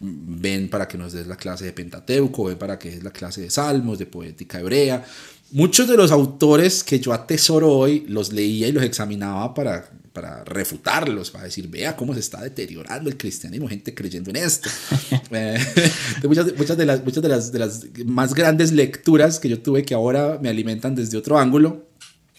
[0.00, 3.40] ven para que nos des la clase de Pentateuco, ven para que des la clase
[3.40, 5.04] de Salmos, de poética hebrea.
[5.50, 10.44] Muchos de los autores que yo atesoro hoy los leía y los examinaba para, para
[10.44, 14.68] refutarlos, para decir, vea cómo se está deteriorando el cristianismo, gente creyendo en esto.
[15.30, 15.58] Eh,
[16.24, 19.84] muchas, muchas, de, las, muchas de, las, de las más grandes lecturas que yo tuve
[19.84, 21.86] que ahora me alimentan desde otro ángulo,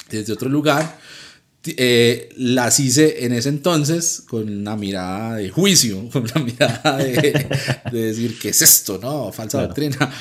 [0.09, 0.97] desde otro lugar,
[1.65, 7.47] eh, las hice en ese entonces con una mirada de juicio, con una mirada de,
[7.91, 8.97] decir, ¿qué es esto?
[9.01, 10.11] No, falsa doctrina.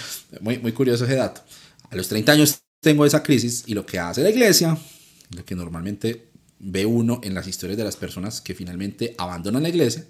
[0.40, 1.42] Muy, muy curioso ese dato.
[1.90, 4.76] A los 30 años tengo esa crisis y lo que hace la iglesia,
[5.30, 9.68] lo que normalmente ve uno en las historias de las personas que finalmente abandonan la
[9.68, 10.04] iglesia,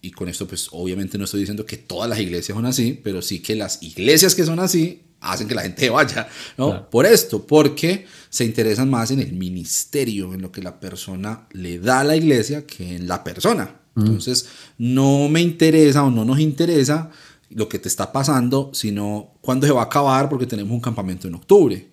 [0.00, 3.22] y con esto pues obviamente no estoy diciendo que todas las iglesias son así, pero
[3.22, 6.88] sí que las iglesias que son así hacen que la gente vaya, ¿no?
[6.90, 11.78] Por esto, porque se interesan más en el ministerio, en lo que la persona le
[11.78, 13.80] da a la iglesia que en la persona.
[13.94, 14.00] Mm.
[14.00, 17.10] Entonces, no me interesa o no nos interesa
[17.50, 21.28] lo que te está pasando, sino cuándo se va a acabar porque tenemos un campamento
[21.28, 21.88] en octubre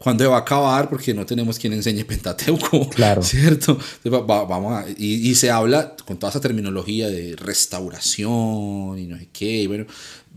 [0.00, 2.88] cuándo va a acabar porque no tenemos quien enseñe Pentateuco.
[2.90, 3.22] Claro.
[3.22, 3.78] ¿Cierto?
[4.04, 9.86] vamos y, se habla con toda esa terminología de restauración y no sé qué, bueno,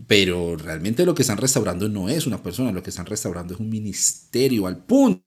[0.06, 3.60] pero realmente lo que están restaurando no es una persona, lo que están restaurando es
[3.60, 5.24] un ministerio al punto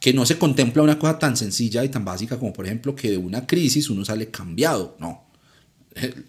[0.00, 3.10] que no se contempla una cosa tan sencilla y tan básica como por ejemplo que
[3.10, 5.28] de una crisis uno sale cambiado, no.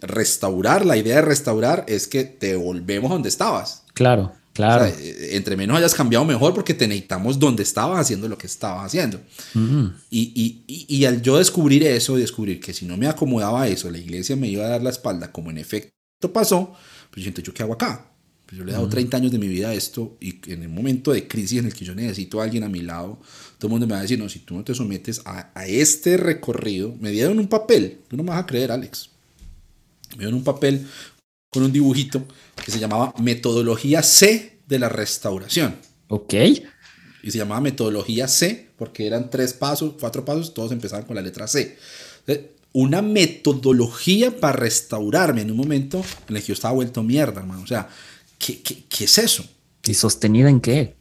[0.01, 3.84] Restaurar, la idea de restaurar es que te volvemos donde estabas.
[3.93, 4.34] Claro.
[4.53, 4.86] Claro.
[4.86, 8.86] Eh, entre menos hayas cambiado mejor porque te necesitamos donde estabas haciendo lo que estabas
[8.86, 9.21] haciendo.
[9.53, 13.97] y, y, y, al yo descubrir eso, descubrir que si no me acomodaba eso, la
[13.97, 15.93] iglesia me iba a dar la espalda, como en efecto
[16.34, 16.73] pasó,
[17.10, 18.11] pues yo ¿yo qué hago acá?
[18.51, 20.67] Pues yo le he dado 30 años de mi vida a esto y en el
[20.67, 23.17] momento de crisis en el que yo necesito a alguien a mi lado,
[23.57, 25.65] todo el mundo me va a decir, no, si tú no te sometes a, a
[25.67, 29.09] este recorrido, me dieron un papel, tú no me vas a creer, Alex.
[30.11, 30.85] Me dieron un papel
[31.49, 32.25] con un dibujito
[32.61, 35.77] que se llamaba Metodología C de la restauración.
[36.09, 36.33] Ok.
[37.23, 41.21] Y se llamaba Metodología C porque eran tres pasos, cuatro pasos, todos empezaban con la
[41.21, 41.77] letra C.
[42.73, 47.61] Una metodología para restaurarme en un momento en el que yo estaba vuelto mierda, hermano.
[47.61, 47.87] O sea,
[48.43, 49.45] ¿qué, qué, qué es eso?
[49.84, 50.95] ¿Y sostenida en qué?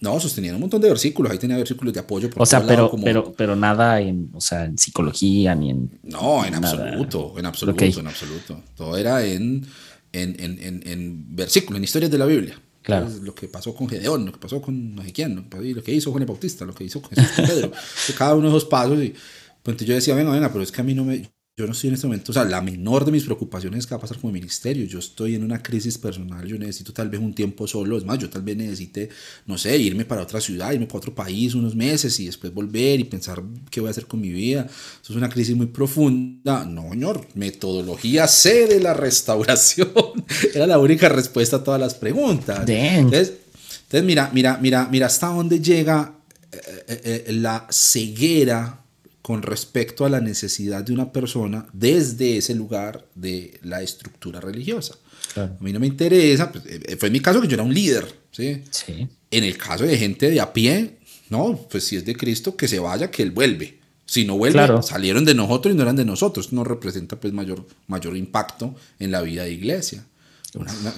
[0.00, 2.28] No, sostenía un montón de versículos, ahí tenía versículos de apoyo.
[2.36, 6.00] o sea, pero, pero, pero nada en, o sea, en psicología ni en...
[6.02, 8.62] No, en absoluto, en absoluto, en absoluto.
[8.74, 9.64] Todo era en,
[10.12, 12.60] en, en, en, versículos, en historias de la Biblia.
[12.82, 13.08] Claro.
[13.22, 16.10] Lo que pasó con Gedeón, lo que pasó con no sé quién, lo que hizo
[16.10, 17.70] Juan el Bautista, lo que hizo con Pedro.
[18.18, 19.00] cada uno de esos pasos.
[19.00, 19.14] Y
[19.62, 21.88] pues, yo decía, venga, venga, pero es que a mí no me yo no estoy
[21.88, 24.18] en este momento, o sea, la menor de mis preocupaciones es que va a pasar
[24.18, 24.86] con el ministerio.
[24.86, 27.98] Yo estoy en una crisis personal, yo necesito tal vez un tiempo solo.
[27.98, 29.10] Es más, yo tal vez necesite,
[29.44, 33.00] no sé, irme para otra ciudad, irme para otro país unos meses y después volver
[33.00, 34.62] y pensar qué voy a hacer con mi vida.
[35.02, 36.64] Eso es una crisis muy profunda.
[36.64, 39.92] No, señor, metodología C de la restauración.
[40.54, 42.66] Era la única respuesta a todas las preguntas.
[42.66, 43.34] Entonces,
[43.82, 46.14] entonces, mira, mira, mira, mira hasta dónde llega
[46.50, 48.81] eh, eh, eh, la ceguera
[49.22, 54.96] con respecto a la necesidad de una persona desde ese lugar de la estructura religiosa.
[55.36, 57.72] A mí no me interesa, pues, eh, fue en mi caso que yo era un
[57.72, 58.62] líder, ¿sí?
[58.70, 59.08] ¿sí?
[59.30, 60.98] En el caso de gente de a pie,
[61.30, 63.78] no, pues si es de Cristo, que se vaya, que Él vuelve.
[64.04, 66.52] Si no vuelve, salieron de nosotros y no eran de nosotros.
[66.52, 70.04] No representa pues mayor, mayor impacto en la vida de iglesia.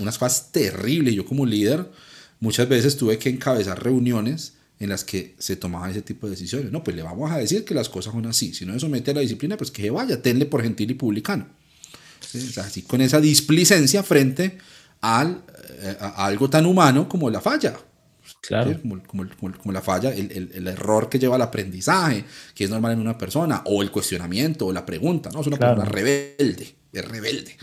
[0.00, 1.14] unas cosas terribles.
[1.14, 1.88] Yo como líder
[2.40, 6.72] muchas veces tuve que encabezar reuniones en las que se tomaban ese tipo de decisiones.
[6.72, 8.52] No, pues le vamos a decir que las cosas son así.
[8.54, 10.94] Si no se somete a la disciplina, pues que se vaya, tenle por gentil y
[10.94, 11.46] publicano.
[12.56, 14.58] así con esa displicencia frente
[15.00, 15.42] al,
[15.80, 17.78] eh, a, algo tan humano como la falla.
[18.40, 18.78] Claro.
[18.80, 22.70] Como, como, como, la falla, el, el, el, error que lleva al aprendizaje, que es
[22.70, 25.30] normal en una persona, o el cuestionamiento, o la pregunta.
[25.32, 27.56] No, es una persona rebelde, es rebelde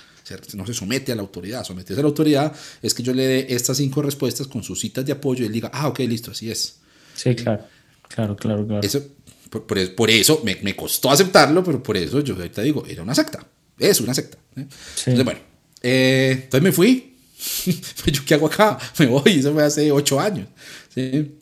[0.55, 1.63] no se somete a la autoridad.
[1.63, 5.05] Someterse a la autoridad es que yo le dé estas cinco respuestas con sus citas
[5.05, 6.80] de apoyo y él diga, ah, ok, listo, así es.
[7.15, 7.65] Sí, claro,
[8.07, 8.81] claro, claro, claro.
[8.85, 9.03] Eso,
[9.49, 13.45] por, eso me, me, costó aceptarlo, pero por eso yo ahorita digo, era una secta,
[13.77, 14.37] es una secta.
[14.55, 14.65] ¿eh?
[15.05, 15.39] Entonces, bueno,
[15.81, 17.17] eh, entonces me fui.
[18.05, 18.77] ¿Yo qué hago acá?
[18.99, 20.47] Me voy, eso fue hace ocho años.
[20.93, 21.39] ¿sí?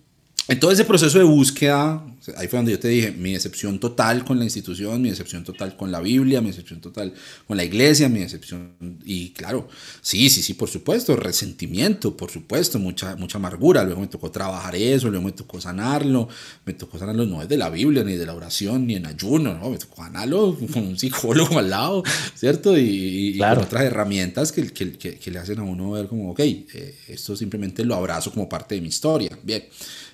[0.50, 2.04] En todo ese proceso de búsqueda,
[2.36, 5.78] ahí fue donde yo te dije, mi decepción total con la institución, mi decepción total
[5.78, 7.14] con la Biblia, mi decepción total
[7.46, 8.74] con la iglesia, mi decepción,
[9.06, 9.68] y claro,
[10.02, 14.76] sí, sí, sí, por supuesto, resentimiento, por supuesto, mucha, mucha amargura, luego me tocó trabajar
[14.76, 16.28] eso, luego me tocó sanarlo,
[16.66, 19.54] me tocó sanarlo no es de la Biblia, ni de la oración, ni en ayuno,
[19.54, 19.70] ¿no?
[19.70, 22.76] me tocó sanarlo con un psicólogo al lado, ¿cierto?
[22.76, 26.96] Y, con otras herramientas que, que, que, le hacen a uno ver como, ok, eh,
[27.08, 29.66] esto simplemente lo abrazo como parte de mi historia, bien.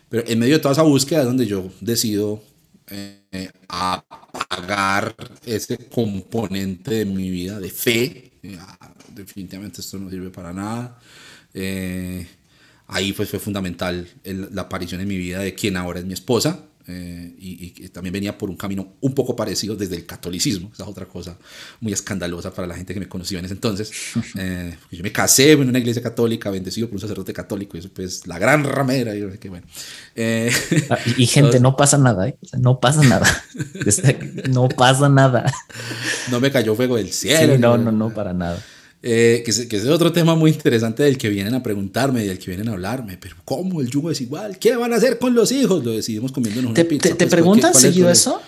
[0.09, 2.41] Pero en medio de toda esa búsqueda es donde yo decido
[2.87, 5.15] eh, apagar
[5.45, 8.31] ese componente de mi vida de fe.
[8.59, 10.99] Ah, definitivamente esto no sirve para nada.
[11.53, 12.27] Eh,
[12.87, 16.65] ahí pues fue fundamental la aparición en mi vida de quien ahora es mi esposa.
[16.87, 20.83] Eh, y, y, también venía por un camino un poco parecido desde el catolicismo, esa
[20.83, 21.35] es otra cosa
[21.79, 23.91] muy escandalosa para la gente que me conoció en ese entonces.
[24.37, 27.89] Eh, yo me casé en una iglesia católica, bendecido por un sacerdote católico, y eso
[27.93, 29.65] pues la gran ramera, y no sé qué, bueno.
[30.15, 30.51] Eh,
[30.89, 32.37] ah, y, gente, no pasa nada, ¿eh?
[32.59, 33.27] no pasa nada,
[34.49, 35.45] no pasa nada.
[36.31, 37.57] No me cayó fuego del cielo.
[37.57, 38.61] no, no, no, para nada.
[39.07, 42.39] Eh, que, es, que, es, otro tema muy interesante del que vienen a preguntarme, del
[42.39, 44.57] que vienen a hablarme, pero ¿cómo el yugo es igual?
[44.57, 45.85] ¿Qué van a hacer con los hijos?
[45.85, 47.09] Lo decidimos comiéndonos una pizza.
[47.09, 48.41] ¿Te, te pues, preguntan seguido eso?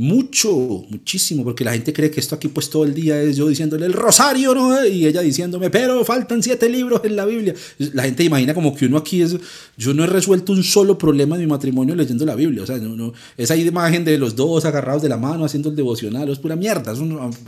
[0.00, 0.50] Mucho,
[0.88, 3.84] muchísimo, porque la gente cree que esto aquí pues todo el día es yo diciéndole
[3.84, 4.82] el rosario, ¿no?
[4.82, 7.52] Y ella diciéndome, pero faltan siete libros en la Biblia.
[7.92, 9.36] La gente imagina como que uno aquí es,
[9.76, 12.78] yo no he resuelto un solo problema de mi matrimonio leyendo la Biblia, o sea,
[12.78, 16.38] no, no, esa imagen de los dos agarrados de la mano haciendo el devocional, es
[16.38, 16.92] pura mierda.
[16.92, 16.98] Es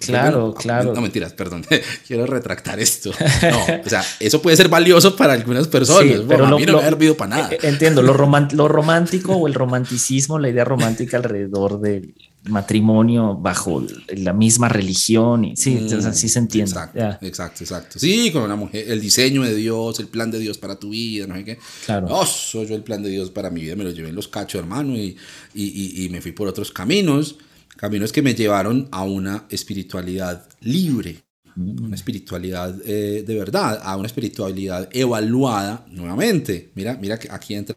[0.04, 0.92] claro, claro.
[0.92, 1.64] No, mentiras, perdón,
[2.06, 3.12] quiero retractar esto.
[3.50, 6.80] No, o sea, eso puede ser valioso para algunas personas, pero a mí no me
[6.80, 7.50] ha servido para nada.
[7.62, 12.12] Entiendo, lo, lo romántico o el romanticismo, la idea romántica alrededor del
[12.44, 16.70] matrimonio bajo la misma religión y sí, así se entiende.
[16.70, 17.98] Exacto, exacto, exacto.
[17.98, 21.26] Sí, con una mujer, el diseño de Dios, el plan de Dios para tu vida,
[21.26, 21.58] no sé qué.
[21.84, 22.08] Claro.
[22.10, 24.28] Oh, soy yo el plan de Dios para mi vida, me lo llevé en los
[24.28, 25.16] cachos, hermano, y,
[25.54, 27.36] y, y, me fui por otros caminos,
[27.76, 31.22] caminos que me llevaron a una espiritualidad libre,
[31.54, 31.84] mm.
[31.84, 36.72] una espiritualidad eh, de verdad, a una espiritualidad evaluada nuevamente.
[36.74, 37.76] Mira, mira que aquí entra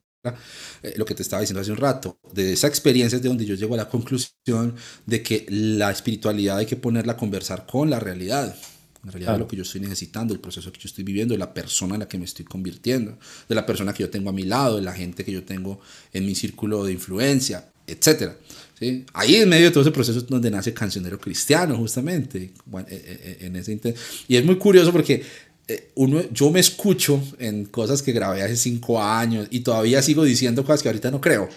[0.95, 3.55] lo que te estaba diciendo hace un rato, de esa experiencia es de donde yo
[3.55, 7.99] llego a la conclusión de que la espiritualidad hay que ponerla a conversar con la
[7.99, 8.55] realidad.
[9.03, 11.37] La realidad de lo que yo estoy necesitando, el proceso que yo estoy viviendo, de
[11.37, 14.33] la persona en la que me estoy convirtiendo, de la persona que yo tengo a
[14.33, 15.79] mi lado, de la gente que yo tengo
[16.11, 18.31] en mi círculo de influencia, etc.
[18.79, 19.05] ¿Sí?
[19.13, 22.37] Ahí en medio de todo ese proceso es donde nace Cancionero Cristiano, justamente.
[22.39, 23.79] Eh, eh, en ese
[24.27, 25.23] y es muy curioso porque eh,
[25.95, 30.63] uno, yo me escucho en cosas que grabé hace cinco años y todavía sigo diciendo
[30.63, 31.49] cosas que ahorita no creo,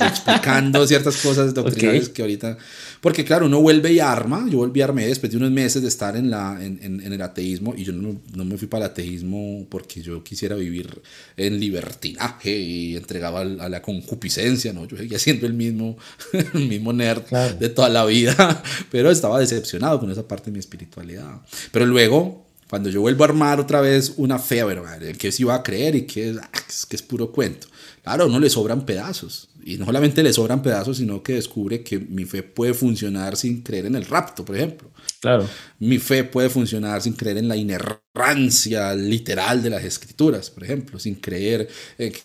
[0.00, 2.58] explicando ciertas cosas doctrinales que ahorita,
[3.00, 5.88] porque claro, uno vuelve y arma, yo volví a armar después de unos meses de
[5.88, 8.90] estar en, la, en, en, el ateísmo y yo no, no, me fui para el
[8.90, 11.00] ateísmo porque yo quisiera vivir
[11.38, 14.84] en libertinaje y entregaba a la concupiscencia, ¿no?
[14.84, 15.96] yo seguía siendo el mismo,
[16.32, 17.24] el mismo nerd
[17.58, 21.40] de toda la vida, pero estaba decepcionado con esa parte de mi espiritualidad.
[21.72, 24.82] Pero luego cuando yo vuelvo a armar otra vez una fe, bueno,
[25.18, 26.50] que se iba a creer y que es, ah,
[26.88, 27.68] que es puro cuento.
[28.02, 29.48] Claro, no le sobran pedazos.
[29.64, 33.62] Y no solamente le sobran pedazos, sino que descubre que mi fe puede funcionar sin
[33.62, 34.90] creer en el rapto, por ejemplo.
[35.20, 35.48] Claro.
[35.80, 41.00] Mi fe puede funcionar sin creer en la inerrancia literal de las escrituras, por ejemplo,
[41.00, 41.68] sin creer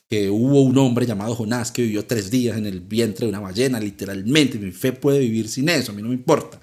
[0.07, 3.39] que hubo un hombre llamado Jonás que vivió tres días en el vientre de una
[3.39, 4.59] ballena, literalmente.
[4.59, 6.59] Mi fe puede vivir sin eso, a mí no me importa.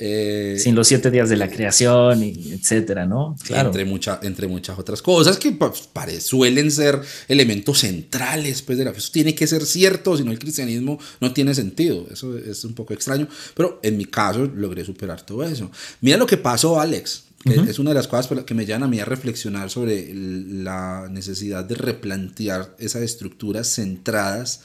[0.00, 3.36] Eh, Sin los siete días de la creación, y etcétera, ¿no?
[3.42, 3.70] Claro.
[3.70, 5.88] Entre, mucha, entre muchas otras cosas que pues,
[6.22, 8.98] suelen ser elementos centrales pues, de la fe.
[8.98, 12.06] Eso tiene que ser cierto, si no el cristianismo no tiene sentido.
[12.12, 15.68] Eso es un poco extraño, pero en mi caso logré superar todo eso.
[16.00, 17.24] Mira lo que pasó, Alex.
[17.44, 21.64] Es una de las cosas que me llevan a mí a reflexionar sobre la necesidad
[21.64, 24.60] de replantear esas estructuras centradas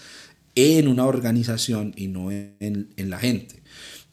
[0.55, 3.62] en una organización y no en, en la gente.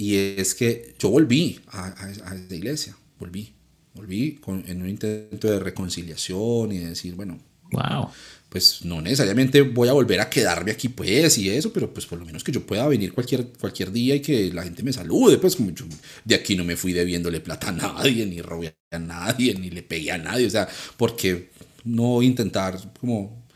[0.00, 3.52] Y es que yo volví a, a, esa iglesia, volví,
[3.92, 7.38] volví con, en un intento de reconciliación y de decir, bueno,
[7.70, 8.08] wow.
[8.48, 12.18] pues no necesariamente voy a volver a quedarme aquí pues y eso, pero pues por
[12.18, 15.36] lo menos que yo pueda venir cualquier, cualquier día y que la gente me salude,
[15.36, 15.84] pues como yo
[16.24, 19.82] de aquí no me fui debiéndole plata a nadie, ni robé a nadie, ni le
[19.82, 21.50] pegué a nadie, o sea, porque
[21.84, 23.46] no intentar como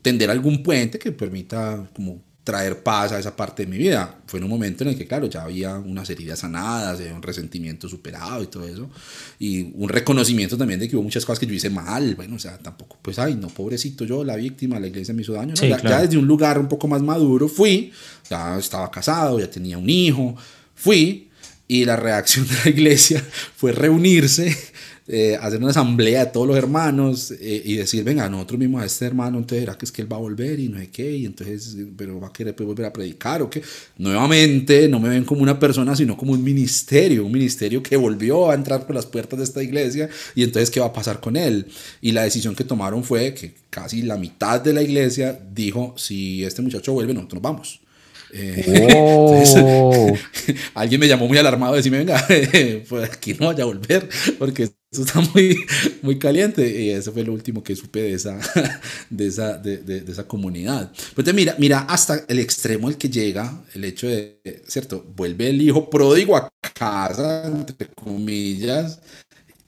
[0.00, 4.18] tender algún puente que permita como traer paz a esa parte de mi vida.
[4.26, 7.88] Fue en un momento en el que, claro, ya había unas heridas sanadas, un resentimiento
[7.88, 8.90] superado y todo eso,
[9.38, 12.38] y un reconocimiento también de que hubo muchas cosas que yo hice mal, bueno, o
[12.40, 16.00] sea, tampoco, pues, ay, no, pobrecito yo, la víctima, la iglesia me hizo daño, ya,
[16.00, 17.92] desde un lugar un poco más maduro fui,
[18.28, 20.34] ya estaba casado, ya tenía un hijo,
[20.74, 21.28] fui,
[21.68, 23.24] y la reacción de la iglesia
[23.56, 24.56] fue reunirse
[25.12, 28.86] eh, hacer una asamblea de todos los hermanos eh, y decir, venga, nosotros mismos a
[28.86, 31.16] este hermano, entonces era que es que él va a volver y no sé qué,
[31.16, 33.60] y entonces, pero va a querer volver a predicar o qué.
[33.98, 38.52] Nuevamente, no me ven como una persona, sino como un ministerio, un ministerio que volvió
[38.52, 41.36] a entrar por las puertas de esta iglesia y entonces, ¿qué va a pasar con
[41.36, 41.66] él?
[42.00, 46.44] Y la decisión que tomaron fue que casi la mitad de la iglesia dijo, si
[46.44, 47.80] este muchacho vuelve, nosotros nos vamos.
[48.32, 50.14] Eh, oh.
[50.74, 52.24] alguien me llamó muy alarmado de decirme, venga,
[52.88, 54.08] pues aquí no vaya a volver,
[54.38, 55.56] porque eso está muy,
[56.02, 56.82] muy caliente.
[56.82, 58.38] Y eso fue lo último que supe de esa,
[59.10, 60.90] de esa, de, de, esa comunidad.
[61.14, 65.04] Pero mira, mira hasta el extremo al que llega el hecho de, ¿cierto?
[65.14, 69.00] Vuelve el hijo pródigo a casa, entre comillas,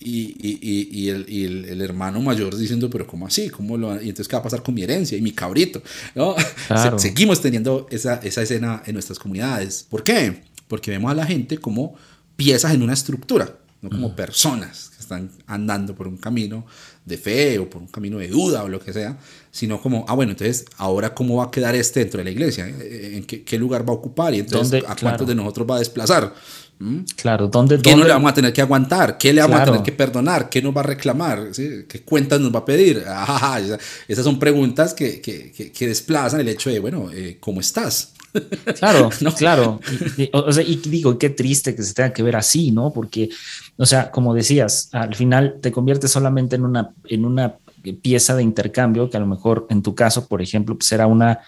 [0.00, 0.58] y, y,
[0.90, 3.48] y, el, y el, el, hermano mayor diciendo, pero ¿cómo así?
[3.48, 5.80] ¿Cómo lo y entonces qué va a pasar con mi herencia y mi cabrito?
[6.16, 6.34] ¿no?
[6.66, 6.98] Claro.
[6.98, 9.86] seguimos teniendo esa, esa escena en nuestras comunidades.
[9.88, 10.42] ¿Por qué?
[10.66, 11.94] Porque vemos a la gente como
[12.34, 16.64] piezas en una estructura, no como personas que están andando por un camino
[17.04, 19.18] de fe o por un camino de duda o lo que sea,
[19.50, 22.66] sino como, ah, bueno, entonces, ahora cómo va a quedar este dentro de la iglesia,
[22.68, 25.78] en qué, qué lugar va a ocupar y entonces a cuántos de nosotros va a
[25.80, 26.34] desplazar.
[26.78, 27.00] ¿Mm?
[27.16, 29.16] Claro, ¿dónde, ¿Qué no le vamos a tener que aguantar?
[29.16, 30.48] ¿Qué le vamos a tener que perdonar?
[30.48, 31.50] ¿Qué nos va a reclamar?
[31.52, 33.04] ¿Qué cuentas nos va a pedir?
[33.14, 33.60] Ah,
[34.08, 38.14] esas son preguntas que, que, que, desplazan el hecho de, bueno, eh, ¿cómo estás?
[38.78, 39.34] Claro, no.
[39.34, 39.80] claro.
[40.16, 42.92] Y, o sea, y digo, qué triste que se tenga que ver así, ¿no?
[42.92, 43.28] Porque,
[43.76, 47.56] o sea, como decías, al final te conviertes solamente en una, en una
[48.00, 51.40] pieza de intercambio que a lo mejor en tu caso, por ejemplo, pues era una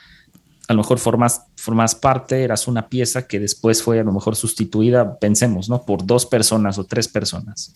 [0.67, 4.35] a lo mejor formas, formas parte, eras una pieza que después fue a lo mejor
[4.35, 5.83] sustituida, pensemos, ¿no?
[5.83, 7.75] Por dos personas o tres personas.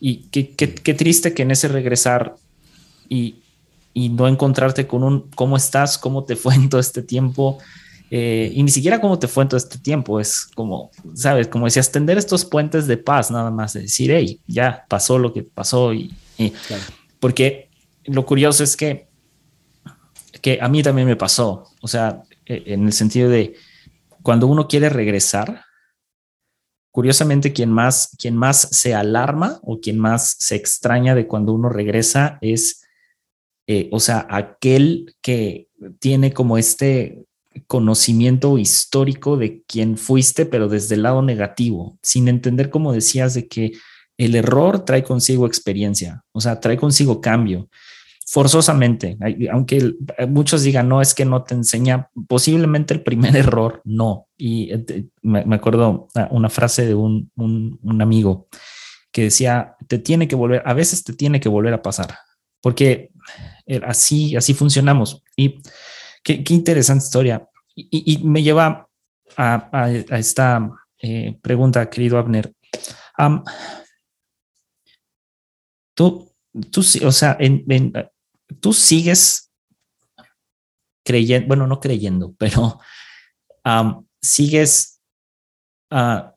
[0.00, 2.34] Y qué, qué, qué triste que en ese regresar
[3.08, 3.36] y,
[3.94, 7.58] y, no encontrarte con un cómo estás, cómo te fue en todo este tiempo,
[8.10, 11.66] eh, y ni siquiera cómo te fue en todo este tiempo, es como, sabes, como
[11.66, 15.42] decías, tender estos puentes de paz, nada más, de decir, hey, ya pasó lo que
[15.42, 15.92] pasó.
[15.92, 16.14] Y,
[17.20, 17.68] Porque
[18.04, 19.08] lo curioso es que
[20.40, 23.54] que a mí también me pasó, o sea, e, en el sentido de
[24.22, 25.64] cuando uno quiere regresar,
[26.90, 31.68] curiosamente quien más, quien más se alarma o quien más se extraña de cuando uno
[31.68, 32.84] regresa es,
[33.66, 35.68] eh, o sea, aquel que
[36.00, 37.24] tiene como este
[37.66, 43.48] conocimiento histórico de quién fuiste, pero desde el lado negativo, sin entender, como decías, de
[43.48, 43.72] que
[44.16, 47.68] el error trae consigo experiencia, o sea, trae consigo cambio
[48.30, 49.16] forzosamente,
[49.50, 49.94] aunque
[50.28, 54.28] muchos digan, no, es que no te enseña, posiblemente el primer error, no.
[54.36, 58.48] Y eh, me acuerdo una frase de un, un, amigo
[59.10, 62.18] que decía, te tiene que volver, a veces te tiene que volver a pasar,
[62.60, 63.12] porque
[63.66, 65.22] eh, así, así funcionamos.
[65.34, 65.62] Y
[66.22, 67.47] qué, qué interesante historia.
[67.80, 68.88] Y, me lleva
[69.36, 70.68] a, esta
[71.00, 72.52] eh, pregunta, querido Abner.
[75.94, 76.34] tú,
[76.72, 77.38] tú, o sea,
[78.60, 79.52] tú sigues
[81.04, 82.80] creyendo, bueno, no creyendo, pero
[84.20, 85.00] sigues
[85.90, 86.34] ah,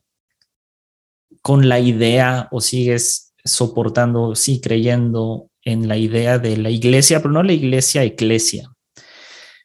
[1.42, 7.32] con la idea o sigues soportando, sí, creyendo en la idea de la iglesia, pero
[7.32, 8.72] no la iglesia eclesia,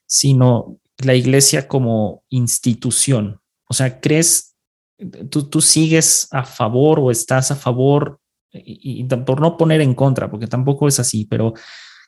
[0.07, 3.39] sino la iglesia como institución.
[3.67, 4.55] O sea, crees,
[5.29, 8.19] tú, tú sigues a favor o estás a favor,
[8.51, 11.53] y, y, por no poner en contra, porque tampoco es así, pero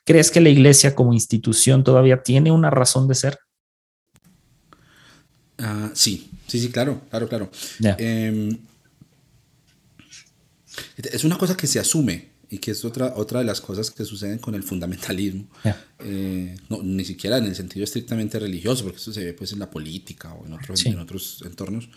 [0.04, 3.38] ¿Crees que la iglesia como institución todavía tiene una razón de ser?
[5.58, 7.50] Uh, sí, sí, sí, claro, claro, claro.
[7.98, 8.58] Eh,
[10.96, 14.04] es una cosa que se asume y que es otra, otra de las cosas que
[14.04, 15.48] suceden con el fundamentalismo.
[16.00, 19.60] Eh, no, ni siquiera en el sentido estrictamente religioso, porque eso se ve pues en
[19.60, 21.88] la política o en otros, en otros entornos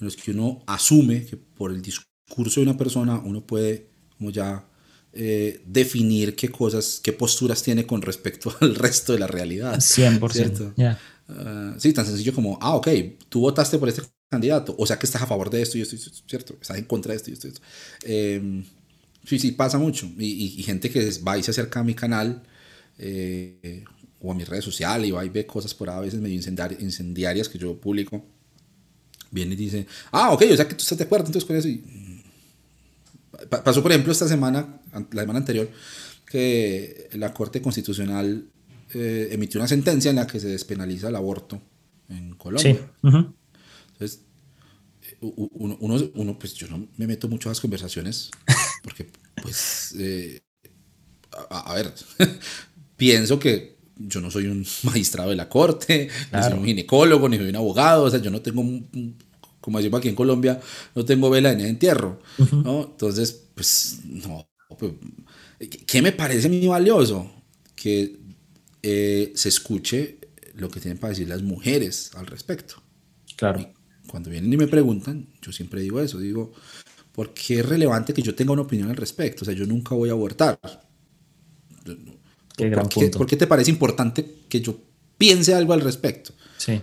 [0.00, 3.88] en los que uno asume que por el discurso de una persona uno puede
[4.18, 4.66] como ya
[5.12, 9.76] eh, definir qué cosas, qué posturas tiene con respecto al resto de la realidad.
[9.76, 10.98] 100%.
[11.26, 12.88] Ah, sí, tan sencillo como, ah, ok,
[13.30, 15.96] tú votaste por este candidato, o sea que estás a favor de esto y esto,
[16.28, 16.56] ¿cierto?
[16.60, 17.62] Estás en contra de esto y esto y esto.
[18.02, 18.64] Em,
[19.24, 20.10] sí, sí, pasa mucho.
[20.18, 22.42] Y, gente que va y se acerca a mi canal
[22.98, 23.84] eh,
[24.20, 27.48] o a mis redes sociales y va y ve cosas por a veces medio incendiarias
[27.48, 28.24] que yo publico,
[29.30, 31.68] viene y dice, ah, ok, o sea que tú estás de acuerdo entonces con eso.
[31.68, 31.84] Y,
[33.48, 35.68] Pasó, por ejemplo, esta semana, la semana anterior,
[36.24, 38.46] que la Corte Constitucional
[38.94, 41.60] eh, emitió una sentencia en la que se despenaliza el aborto
[42.08, 42.90] en Colombia.
[43.02, 43.10] Sí.
[43.92, 44.20] Entonces,
[45.20, 45.78] uno,
[46.14, 48.30] uno, pues yo no me meto mucho a las conversaciones,
[48.84, 49.10] porque,
[49.42, 50.42] pues, eh,
[51.50, 51.92] a, ver,
[52.96, 57.38] pienso que yo no soy un magistrado de la corte, ni soy un ginecólogo, ni
[57.38, 58.62] soy un abogado, o sea, yo no tengo
[59.64, 60.60] como decimos aquí en Colombia,
[60.94, 62.20] no tengo vela en el entierro,
[62.52, 62.82] ¿no?
[62.82, 64.46] Entonces, pues, no,
[64.78, 64.92] pues,
[65.86, 67.32] ¿qué me parece muy valioso?
[67.74, 68.18] Que
[68.82, 70.18] eh, se escuche
[70.52, 72.82] lo que tienen para decir las mujeres al respecto.
[73.36, 73.72] Claro.
[74.06, 76.52] cuando vienen y me preguntan, yo siempre digo eso, digo,
[77.14, 79.42] ¿por qué es relevante que yo tenga una opinión al respecto?
[79.42, 80.58] O sea, yo nunca voy a abortar.
[82.56, 83.18] Qué gran punto.
[83.18, 84.76] ¿Por qué te parece importante que yo
[85.16, 86.32] piense algo al respecto?
[86.58, 86.82] sí.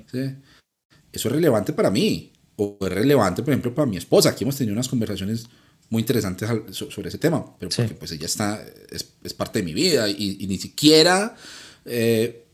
[1.14, 4.30] Eso es relevante para mí o es relevante, por ejemplo, para mi esposa.
[4.30, 5.46] Aquí hemos tenido unas conversaciones
[5.90, 9.74] muy interesantes sobre ese tema, pero porque pues ella está, es, es, parte de mi
[9.74, 11.36] vida y, ni siquiera
[11.84, 12.46] eh,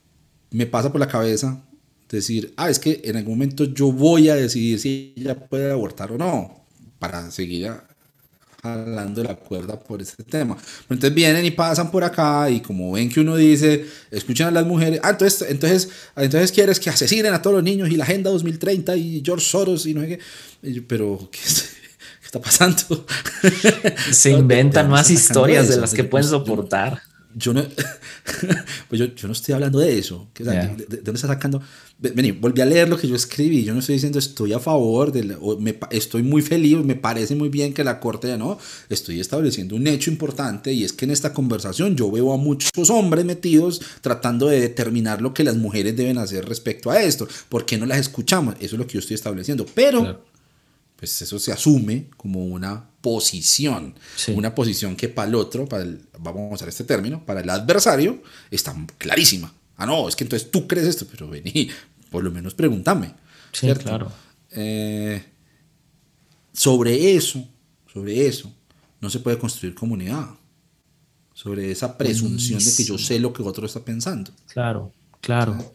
[0.49, 1.63] me pasa por la cabeza
[2.09, 6.11] decir, ah, es que en algún momento yo voy a decidir si ella puede abortar
[6.11, 6.65] o no,
[6.99, 7.71] para seguir
[8.61, 10.55] jalando la cuerda por este tema.
[10.55, 14.51] Pero entonces vienen y pasan por acá y como ven que uno dice, escuchan a
[14.51, 18.03] las mujeres, ah, entonces, entonces, entonces quieres que asesinen a todos los niños y la
[18.03, 20.19] Agenda 2030 y George Soros y no sé
[20.61, 20.81] qué.
[20.81, 21.39] pero, ¿qué,
[22.23, 23.05] está pasando?
[24.11, 27.01] Se inventan más historias de las que pueden soportar
[27.37, 27.63] yo no,
[28.89, 30.27] pues yo, yo, no estoy hablando de eso.
[30.37, 31.61] ¿De, dónde está sacando?
[31.99, 33.63] Vení, volví a leer lo que yo escribí.
[33.63, 37.49] Yo no estoy diciendo estoy a favor, de me, estoy muy feliz, me parece muy
[37.49, 38.57] bien que la corte no.
[38.89, 42.89] Estoy estableciendo un hecho importante y es que en esta conversación yo veo a muchos
[42.89, 47.27] hombres metidos tratando de determinar lo que las mujeres deben hacer respecto a esto.
[47.49, 48.55] ¿Por qué no las escuchamos?
[48.59, 49.65] Eso es lo que yo estoy estableciendo.
[49.75, 50.23] Pero
[50.97, 53.93] pues eso se asume como una posición,
[54.33, 57.49] una posición que para el otro, para el, vamos a usar este término, para el
[57.49, 59.53] adversario está clarísima.
[59.77, 61.69] Ah, no, es que entonces tú crees esto, pero vení,
[62.09, 63.13] por lo menos pregúntame.
[63.53, 64.11] Sí, claro.
[64.51, 65.23] Eh,
[66.51, 67.47] sobre eso,
[67.93, 68.51] sobre eso,
[68.99, 70.27] no se puede construir comunidad.
[71.31, 74.31] Sobre esa presunción de que yo sé lo que otro está pensando.
[74.47, 74.91] Claro,
[75.21, 75.73] claro.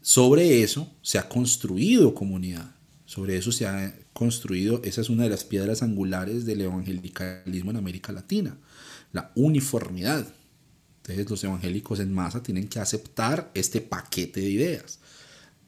[0.00, 2.74] Sobre eso se ha construido comunidad.
[3.12, 7.76] Sobre eso se ha construido, esa es una de las piedras angulares del evangelicalismo en
[7.76, 8.56] América Latina,
[9.12, 10.26] la uniformidad.
[10.96, 14.98] Entonces los evangélicos en masa tienen que aceptar este paquete de ideas.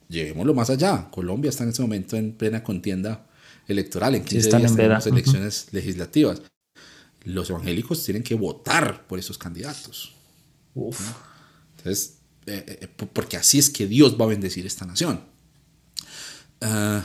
[0.09, 1.11] Llevémoslo más allá.
[1.11, 3.26] Colombia está en este momento en plena contienda
[3.68, 6.40] electoral, en 15 días tenemos elecciones legislativas.
[7.24, 10.14] Los evangélicos tienen que votar por esos candidatos.
[10.74, 15.20] Entonces, eh, eh, porque así es que Dios va a bendecir esta nación.
[16.62, 17.03] Uh,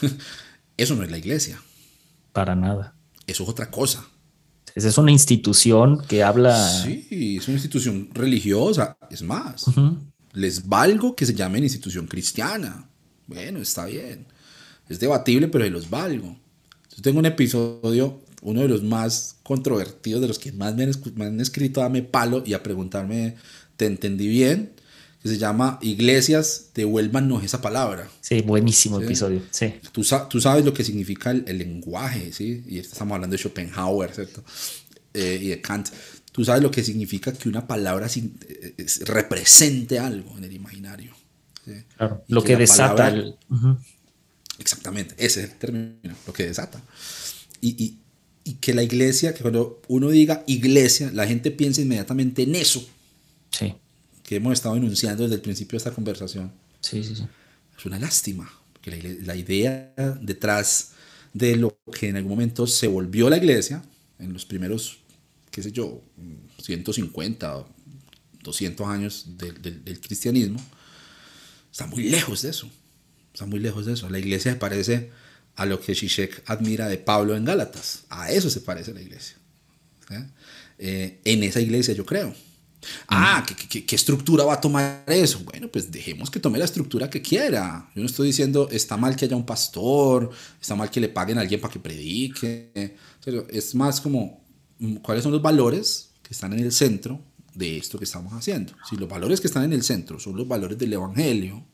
[0.76, 1.62] eso no es la iglesia.
[2.32, 2.94] Para nada.
[3.26, 4.06] Eso es otra cosa.
[4.74, 6.68] Esa es una institución que habla.
[6.68, 8.98] Sí, es una institución religiosa.
[9.10, 9.64] Es más,
[10.32, 12.86] les valgo que se llamen institución cristiana.
[13.26, 14.26] Bueno, está bien.
[14.88, 16.36] Es debatible, pero los valgo.
[16.94, 20.92] Yo tengo un episodio, uno de los más controvertidos, de los que más me han,
[21.14, 23.36] me han escrito a palo y a preguntarme,
[23.76, 24.74] ¿te entendí bien?
[25.26, 28.08] Se llama Iglesias, devuélvanos esa palabra.
[28.20, 29.42] Sí, buenísimo episodio.
[29.50, 29.74] Sí.
[29.92, 32.64] Tú, tú, sabes lo que significa el, lenguaje, ¿sí?
[32.66, 34.44] Y estamos hablando de Schopenhauer, ¿cierto?
[35.14, 35.88] Eh, y de Kant.
[36.32, 41.14] Tú sabes lo que significa que una palabra eh, represente algo en el imaginario.
[41.96, 43.12] Claro, lo que, desata.
[44.58, 46.80] Exactamente, ese es el término, lo que desata.
[47.60, 47.98] Y, y,
[48.44, 52.86] y que la iglesia, que cuando uno diga iglesia, la gente piensa inmediatamente en eso.
[53.50, 53.74] Sí
[54.26, 56.52] que hemos estado enunciando desde el principio de esta conversación.
[56.80, 57.26] Sí, sí, sí.
[57.78, 60.92] Es una lástima, porque la, idea detrás
[61.32, 63.82] de lo que en algún momento se volvió la iglesia,
[64.18, 64.98] en los primeros,
[65.50, 66.02] qué sé yo,
[66.60, 67.66] 150,
[68.42, 70.60] 200 años del cristianismo,
[71.70, 72.68] está muy lejos de eso.
[73.32, 74.08] Está muy lejos de eso.
[74.08, 75.10] La iglesia se parece
[75.54, 78.04] a lo que Shishek admira de Pablo en Gálatas.
[78.08, 79.36] A eso se parece la iglesia.
[80.10, 80.24] ¿eh?
[80.78, 82.34] Eh, en esa iglesia yo creo.
[83.08, 85.40] Ah, ¿qué, estructura va a tomar eso?
[85.44, 87.90] Bueno, pues dejemos que tome la estructura que quiera.
[87.94, 90.30] Yo no estoy diciendo está mal que haya un pastor,
[90.60, 92.96] está mal que le paguen a alguien para que predique.
[93.50, 94.44] Es más como
[94.78, 97.20] mm, cuáles son los valores que están en el centro
[97.54, 98.74] de esto que estamos haciendo.
[98.88, 101.64] Si los valores que están en el centro son los valores del Evangelio,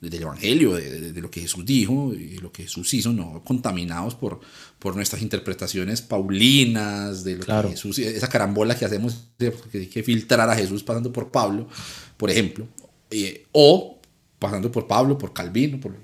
[0.00, 4.40] del Evangelio, de, lo que Jesús dijo y lo que Jesús hizo, no contaminados por,
[4.78, 10.02] por nuestras interpretaciones paulinas, de lo que Jesús, esa carambola que hacemos, que hay que
[10.02, 11.68] filtrar a Jesús pasando por Pablo,
[12.16, 12.68] por ejemplo,
[13.10, 13.98] eh, o
[14.38, 15.96] pasando por Pablo, por Calvino, por,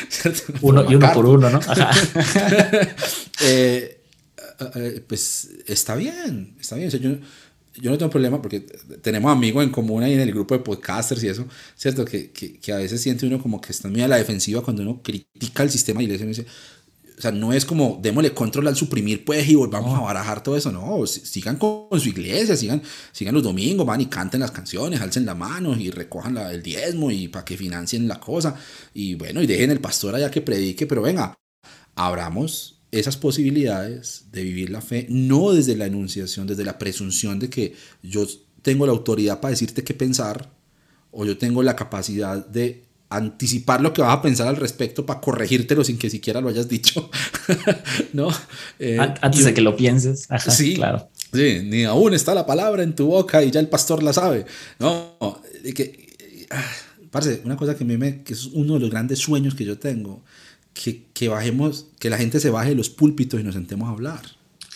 [0.62, 1.60] uno y uno por uno, ¿no?
[3.42, 4.00] Eh,
[4.74, 6.88] eh, pues está bien, está bien.
[6.88, 7.10] yo,
[7.80, 11.22] yo no tengo problema porque tenemos amigos en común ahí en el grupo de podcasters
[11.24, 12.04] y eso, ¿cierto?
[12.04, 14.82] Que, que, que a veces siente uno como que está muy a la defensiva cuando
[14.82, 16.46] uno critica el sistema y le dice,
[17.18, 20.56] o sea, no es como démosle control al suprimir pues y volvamos a barajar todo
[20.56, 25.00] eso, no, sigan con, su iglesia, sigan, sigan los domingos, van y canten las canciones,
[25.00, 28.54] alcen la mano y recojan la, el diezmo y para que financien la cosa
[28.92, 31.34] y bueno, y dejen el pastor allá que predique, pero venga,
[31.94, 37.50] abramos esas posibilidades de vivir la fe, no desde la enunciación, desde la presunción de
[37.50, 38.26] que yo
[38.62, 40.50] tengo la autoridad para decirte qué pensar,
[41.10, 45.20] o yo tengo la capacidad de anticipar lo que vas a pensar al respecto para
[45.20, 47.08] corregírtelo sin que siquiera lo hayas dicho,
[48.12, 48.28] ¿no?
[48.78, 50.28] Eh, Antes de que lo pienses.
[50.48, 51.08] sí, claro.
[51.32, 54.46] Sí, ni aún está la palabra en tu boca y ya el pastor la sabe.
[54.78, 55.16] No,
[55.74, 56.64] que, ah,
[57.10, 60.24] parce, una cosa que, me, que es uno de los grandes sueños que yo tengo
[60.82, 63.92] que, que, bajemos, que la gente se baje de los púlpitos y nos sentemos a
[63.92, 64.22] hablar.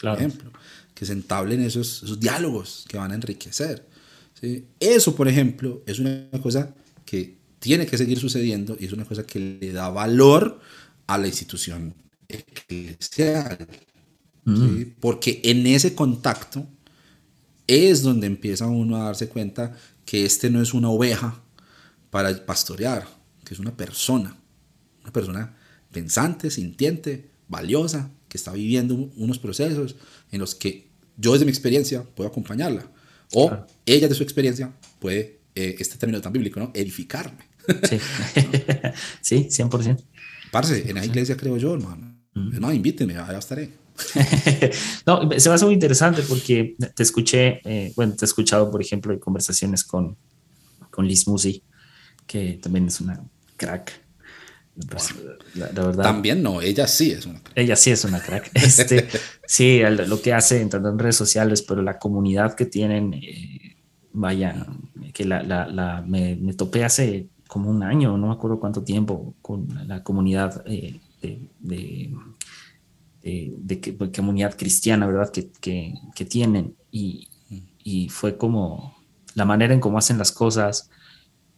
[0.00, 0.50] Por ejemplo,
[0.94, 3.86] que se entablen esos, esos diálogos que van a enriquecer.
[4.40, 4.64] ¿sí?
[4.78, 6.74] Eso, por ejemplo, es una cosa
[7.04, 10.60] que tiene que seguir sucediendo y es una cosa que le da valor
[11.06, 11.94] a la institución
[12.28, 13.68] eclesial.
[14.44, 14.82] Mm.
[15.00, 16.66] Porque en ese contacto
[17.66, 19.76] es donde empieza uno a darse cuenta
[20.06, 21.42] que este no es una oveja
[22.08, 23.06] para pastorear,
[23.44, 24.36] que es una persona,
[25.02, 25.59] una persona
[25.92, 29.96] pensante, sintiente, valiosa, que está viviendo unos procesos
[30.30, 32.90] en los que yo desde mi experiencia puedo acompañarla.
[33.32, 36.70] O ella de su experiencia puede, eh, este término tan bíblico, ¿no?
[36.74, 37.50] Edificarme.
[37.88, 38.00] Sí,
[39.48, 40.02] sí 100%.
[40.50, 42.16] Parce, en la iglesia creo yo, hermano.
[42.34, 42.60] Mm.
[42.60, 43.70] Más, invíteme, allá estaré.
[45.06, 48.80] no, se me hace muy interesante porque te escuché, eh, bueno, te he escuchado, por
[48.80, 50.16] ejemplo, en conversaciones con,
[50.90, 51.62] con Liz Musi,
[52.26, 53.22] que también es una
[53.56, 54.09] crack.
[54.88, 55.14] Pues,
[55.54, 57.58] la, verdad, también no, ella sí es una crack.
[57.58, 58.50] Ella sí es una crack.
[58.54, 59.08] Este,
[59.46, 63.76] sí, lo que hace en, en redes sociales, pero la comunidad que tienen, eh,
[64.12, 64.66] vaya,
[65.12, 69.34] que la, la, me, me, topé hace como un año, no me acuerdo cuánto tiempo,
[69.42, 72.10] con la comunidad eh, de
[73.22, 75.30] de, comunidad cristiana, ¿verdad?
[75.30, 75.50] Que,
[76.14, 76.76] que, tienen.
[76.90, 77.28] Y,
[77.82, 78.96] y, fue como
[79.34, 80.90] la manera en cómo hacen las cosas,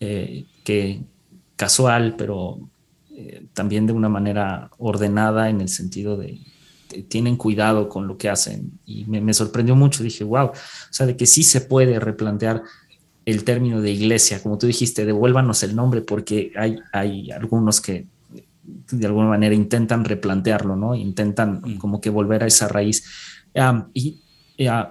[0.01, 1.03] eh, que
[1.57, 2.59] casual, pero
[3.15, 6.41] eh, también de una manera ordenada en el sentido de,
[7.09, 8.73] tienen cuidado con lo que hacen.
[8.87, 10.53] Y me, me, sorprendió mucho, dije, wow, o
[10.91, 12.63] sea, de que sí se puede replantear
[13.25, 18.07] el término de iglesia, como tú dijiste, devuélvanos el nombre, porque hay, hay algunos que
[18.65, 20.95] de alguna manera intentan replantearlo, ¿no?
[20.95, 21.77] Intentan mm.
[21.79, 23.05] como que volver a esa raíz.
[23.95, 24.21] y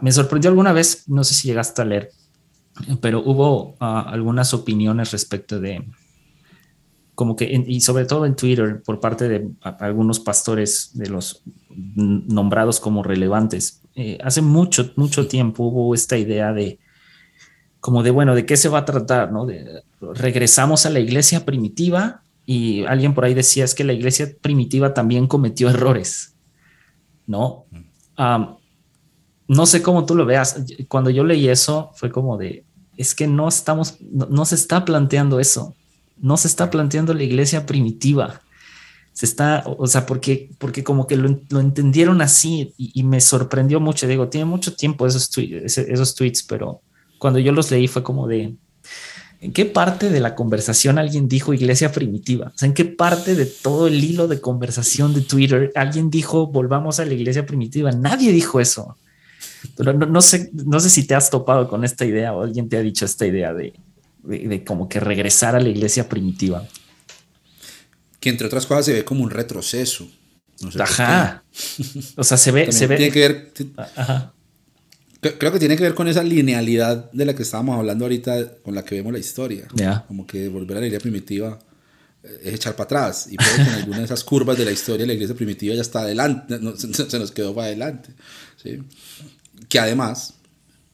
[0.02, 2.10] me sorprendió alguna vez, no sé si llegaste a leer,
[3.02, 5.86] pero hubo ah, algunas opiniones respecto de,
[7.22, 12.80] como que, y sobre todo en Twitter, por parte de algunos pastores de los nombrados
[12.80, 13.84] como relevantes.
[13.94, 16.80] Eh, hace mucho, mucho tiempo hubo esta idea de,
[17.80, 19.32] como de, bueno, ¿de qué se va a tratar?
[19.32, 19.46] ¿no?
[19.46, 24.28] De, regresamos a la iglesia primitiva y alguien por ahí decía es que la iglesia
[24.42, 26.34] primitiva también cometió errores,
[27.28, 27.68] ¿no?
[29.48, 30.60] no sé cómo tú lo veas.
[30.88, 32.66] Cuando yo leí eso fue como de,
[32.98, 35.76] es que no estamos, no, se está planteando eso,
[36.22, 38.42] no se está planteando la iglesia primitiva.
[39.14, 41.28] Se está, o sea, porque, porque como que lo,
[41.60, 44.08] entendieron así y, me sorprendió mucho.
[44.08, 46.82] Digo, tiene mucho tiempo esos, esos tweets, pero
[47.20, 48.56] cuando yo los leí fue como de,
[49.42, 52.52] ¿En qué parte de la conversación alguien dijo iglesia primitiva?
[52.54, 56.46] O sea, ¿en qué parte de todo el hilo de conversación de Twitter alguien dijo
[56.46, 57.92] volvamos a la iglesia primitiva?
[57.92, 58.98] Nadie dijo eso.
[59.76, 62.78] Pero no, sé, no sé si te has topado con esta idea o alguien te
[62.78, 63.74] ha dicho esta idea de,
[64.24, 66.68] de, como que regresar a la iglesia primitiva.
[68.20, 70.10] Que entre otras cosas se ve como un retroceso.
[70.80, 71.44] Ajá.
[72.16, 72.98] O sea, se ve, se ve.
[72.98, 73.54] Tiene que ver.
[73.96, 74.34] Ajá.
[75.22, 78.74] Creo que tiene que ver con esa linealidad de la que estábamos hablando ahorita, con
[78.74, 79.68] la que vemos la historia.
[80.08, 81.60] Como que volver a la iglesia primitiva
[82.24, 83.28] eh, es echar para atrás.
[83.30, 85.82] Y puede que en alguna de esas curvas de la historia la iglesia primitiva ya
[85.82, 88.10] está adelante, se, nos quedó para adelante.
[88.62, 88.80] ¿sí?
[89.70, 90.34] Que además,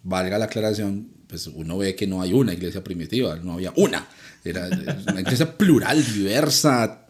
[0.03, 4.07] valga la aclaración, pues uno ve que no hay una iglesia primitiva, no había una.
[4.43, 4.69] Era
[5.11, 7.07] una iglesia plural, diversa,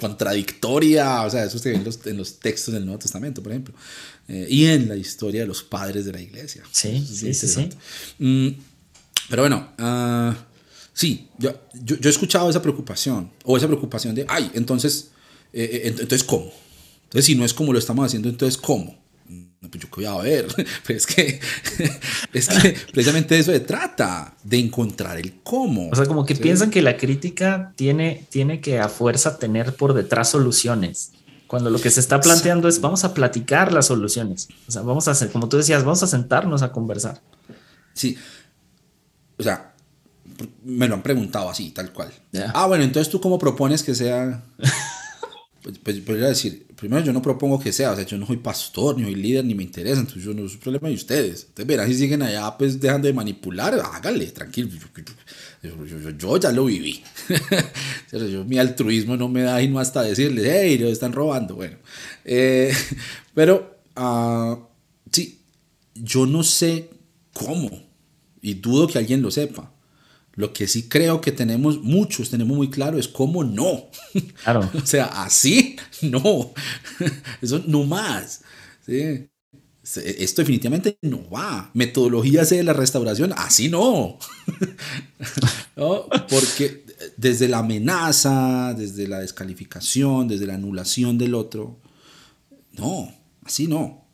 [0.00, 3.52] contradictoria, o sea, eso se ve en los, en los textos del Nuevo Testamento, por
[3.52, 3.74] ejemplo.
[4.28, 6.62] Eh, y en la historia de los padres de la iglesia.
[6.70, 7.68] Sí, sí, sí,
[8.18, 8.48] mm,
[9.28, 10.34] pero bueno, uh,
[10.92, 11.54] sí, yo,
[11.84, 15.10] yo, he escuchado esa preocupación, o esa preocupación de, ay, entonces,
[15.52, 16.52] eh, eh, entonces, ¿cómo?
[17.04, 18.98] Entonces, si no es como lo estamos haciendo, entonces, ¿cómo?
[19.68, 20.46] Pues yo qué voy a ver,
[20.86, 21.40] pero es que,
[22.32, 25.90] es que precisamente eso se trata, de encontrar el cómo.
[25.90, 29.92] O sea, como que piensan que la crítica tiene, tiene que a fuerza tener por
[29.92, 31.12] detrás soluciones.
[31.46, 34.48] Cuando lo que se está planteando es vamos a platicar las soluciones.
[34.68, 37.20] O sea, vamos a hacer, como tú decías, vamos a sentarnos a conversar.
[37.92, 38.16] Sí.
[39.36, 39.74] O sea,
[40.64, 42.12] me lo han preguntado así, tal cual.
[42.54, 44.42] Ah, bueno, entonces tú cómo propones que sea...
[45.62, 48.38] pues, pues, podría decir, primero yo no propongo que sea, o sea, yo no soy
[48.38, 51.44] pastor, ni soy líder, ni me interesa, entonces yo no es un problema de ustedes.
[51.44, 54.70] Ustedes verán si siguen allá, pues dejando de manipular, hágale, tranquilo.
[56.18, 57.02] Yo, ya lo viví.
[58.12, 61.54] yo, mi altruismo no me da y no hasta decirles, hey, lo están robando.
[61.54, 61.76] Bueno,
[62.24, 62.72] eh,
[63.34, 64.56] pero uh,
[65.12, 65.40] sí,
[65.94, 66.88] yo no sé
[67.34, 67.70] cómo
[68.40, 69.72] y dudo que alguien lo sepa.
[70.34, 73.90] Lo que sí creo que tenemos, muchos tenemos muy claro, es cómo no.
[74.42, 74.70] Claro.
[74.82, 76.52] o sea, así no.
[77.42, 78.42] Eso no más.
[78.84, 79.28] ¿sí?
[79.82, 81.70] Esto definitivamente no va.
[81.74, 84.18] Metodologías de la restauración, así no.
[86.28, 86.84] Porque
[87.16, 91.80] desde la amenaza, desde la descalificación, desde la anulación del otro,
[92.72, 93.12] no,
[93.42, 94.04] así no.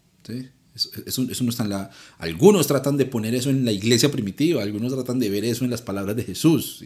[0.77, 1.91] Eso, no está en la...
[2.19, 5.71] Algunos tratan de poner eso en la iglesia primitiva, algunos tratan de ver eso en
[5.71, 6.85] las palabras de Jesús.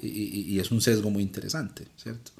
[0.00, 2.32] Y, es un sesgo muy interesante, ¿cierto?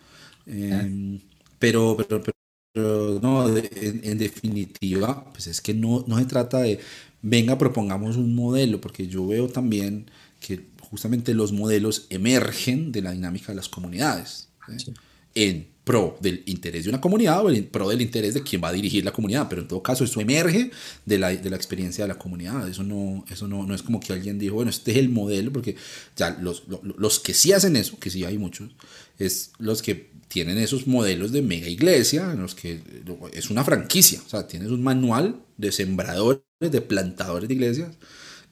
[0.46, 1.20] Em,
[1.58, 6.80] pero, pero, no, en, definitiva, pues es que no, no se trata de,
[7.20, 10.10] venga, propongamos un modelo, porque yo veo también
[10.40, 14.48] que justamente los modelos emergen de la dinámica de las comunidades.
[15.34, 18.68] En pro del interés de una comunidad o en pro del interés de quien va
[18.68, 20.70] a dirigir la comunidad, pero en todo caso eso emerge
[21.04, 22.68] de la, de la experiencia de la comunidad.
[22.68, 25.52] Eso, no, eso no, no, es como que alguien dijo, bueno, este es el modelo,
[25.52, 25.76] porque
[26.16, 28.70] ya los, los, los que sí hacen eso, que sí hay muchos,
[29.18, 32.80] es los que tienen esos modelos de mega iglesia, en los que
[33.32, 37.90] es una franquicia, o sea, tienes un manual de sembradores, de plantadores de iglesias,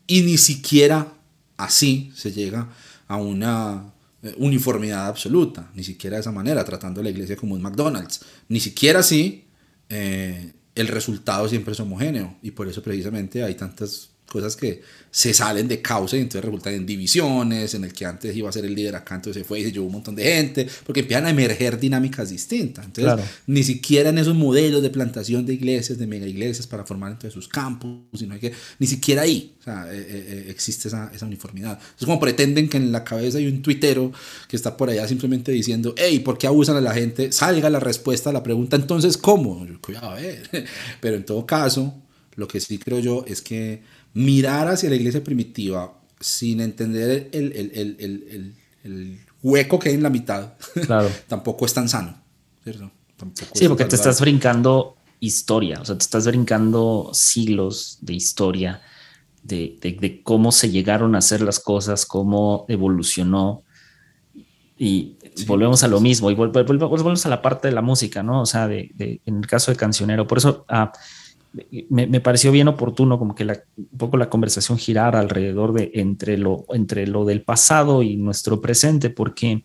[0.06, 1.14] y ni siquiera
[1.56, 2.68] así se llega
[3.06, 3.94] a una
[4.36, 8.60] uniformidad absoluta, ni siquiera de esa manera, tratando a la iglesia como un McDonald's, ni
[8.60, 9.44] siquiera así
[9.88, 15.34] eh, el resultado siempre es homogéneo, y por eso precisamente hay tantas cosas que se
[15.34, 18.64] salen de causa y entonces resultan en divisiones, en el que antes iba a ser
[18.64, 21.26] el líder acá, entonces se fue y se llevó un montón de gente, porque empiezan
[21.26, 22.86] a emerger dinámicas distintas.
[22.86, 27.10] Entonces, ni siquiera en esos modelos de plantación de iglesias, de mega iglesias para formar
[27.10, 31.10] entonces sus campos, sino que ni siquiera ahí o sea, eh, eh, eh, existe esa,
[31.12, 31.78] esa, uniformidad.
[31.98, 34.10] Es como pretenden que en la cabeza hay un tuitero
[34.48, 37.30] que está por allá simplemente diciendo, hey, ¿por qué abusan a la gente?
[37.30, 39.66] Salga la respuesta a la pregunta, entonces, ¿cómo?
[39.82, 40.48] Cuidado, a ver.
[41.00, 41.94] Pero en todo caso,
[42.36, 43.82] lo que sí creo yo es que
[44.14, 50.02] mirar hacia la iglesia primitiva sin entender el, el, el, el hueco que hay en
[50.02, 50.54] la mitad,
[50.86, 51.08] claro.
[51.28, 52.20] tampoco es tan sano,
[52.62, 52.90] ¿cierto?
[53.52, 58.80] sí, porque te estás brincando historia, o sea, te estás brincando siglos de historia,
[59.42, 63.64] de, de, de, cómo se llegaron a hacer las cosas, cómo evolucionó.
[64.78, 68.40] Y volvemos a lo mismo, y volvemos a la parte de la música, ¿no?
[68.40, 70.26] O sea, de, en el caso de Cancionero.
[70.26, 70.90] Por eso, ah,
[71.88, 76.38] me, pareció bien oportuno como que la, un poco la conversación girara alrededor de entre
[76.38, 79.64] lo, entre lo del pasado y nuestro presente, porque,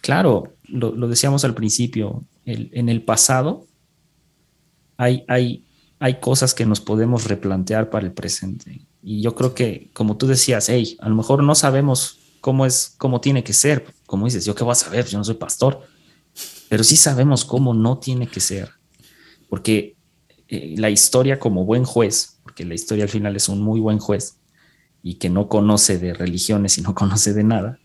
[0.00, 3.66] claro, lo, decíamos al principio, en el pasado
[4.96, 5.64] hay, hay,
[5.98, 8.86] hay cosas que nos podemos replantear para el presente.
[9.02, 12.94] Y yo creo que, como tú decías, hey, a lo mejor no sabemos cómo es,
[12.98, 13.86] cómo tiene que ser.
[14.06, 15.80] Como dices, yo qué voy a saber, yo no soy pastor,
[16.68, 18.70] pero sí sabemos cómo no tiene que ser.
[19.48, 19.96] Porque
[20.48, 23.98] eh, la historia como buen juez, porque la historia al final es un muy buen
[23.98, 24.38] juez
[25.02, 27.78] y que no conoce de religiones y no conoce de nada,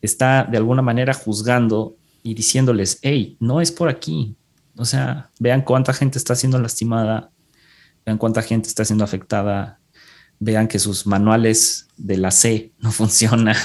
[0.00, 4.36] está de alguna manera juzgando y diciéndoles, hey, no es por aquí.
[4.76, 7.30] O sea, vean cuánta gente está siendo lastimada,
[8.06, 9.80] vean cuánta gente está siendo afectada,
[10.38, 13.56] vean que sus manuales de la C no funcionan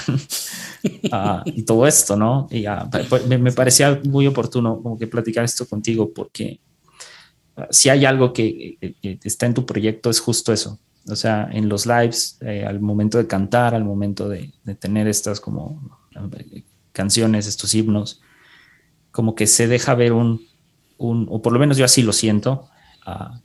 [1.11, 2.47] ah, y todo esto, ¿no?
[2.51, 2.65] Y
[3.27, 6.59] me, me, parecía muy oportuno como que platicar esto contigo porque
[7.69, 8.77] si hay algo que,
[9.23, 10.79] está en tu proyecto es justo eso.
[11.07, 15.39] O sea, en los lives, eh, al momento de cantar, al momento de, tener estas
[15.39, 18.21] como eh, canciones, estos himnos,
[19.11, 20.47] como que se deja ver un,
[20.97, 22.69] o por lo menos yo así lo siento,
[23.05, 23.39] ah,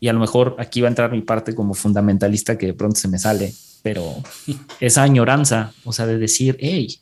[0.00, 2.98] y a lo mejor aquí va a entrar mi parte como fundamentalista que de pronto
[2.98, 4.04] se me sale, pero
[4.80, 7.00] esa añoranza, o sea, de decir, hey,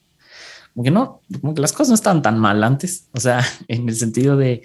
[0.74, 3.88] como que no, como que las cosas no estaban tan mal antes, o sea, en
[3.88, 4.62] el sentido de, eh,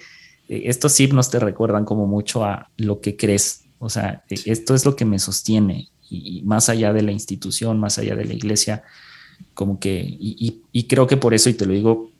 [0.50, 3.64] estos himnos te recuerdan como mucho a lo que crees.
[3.78, 7.78] O sea, eh, esto es lo que me sostiene y, más allá de la institución,
[7.78, 8.82] más allá de la iglesia,
[9.54, 12.10] como que, y, creo que por eso, y te lo digo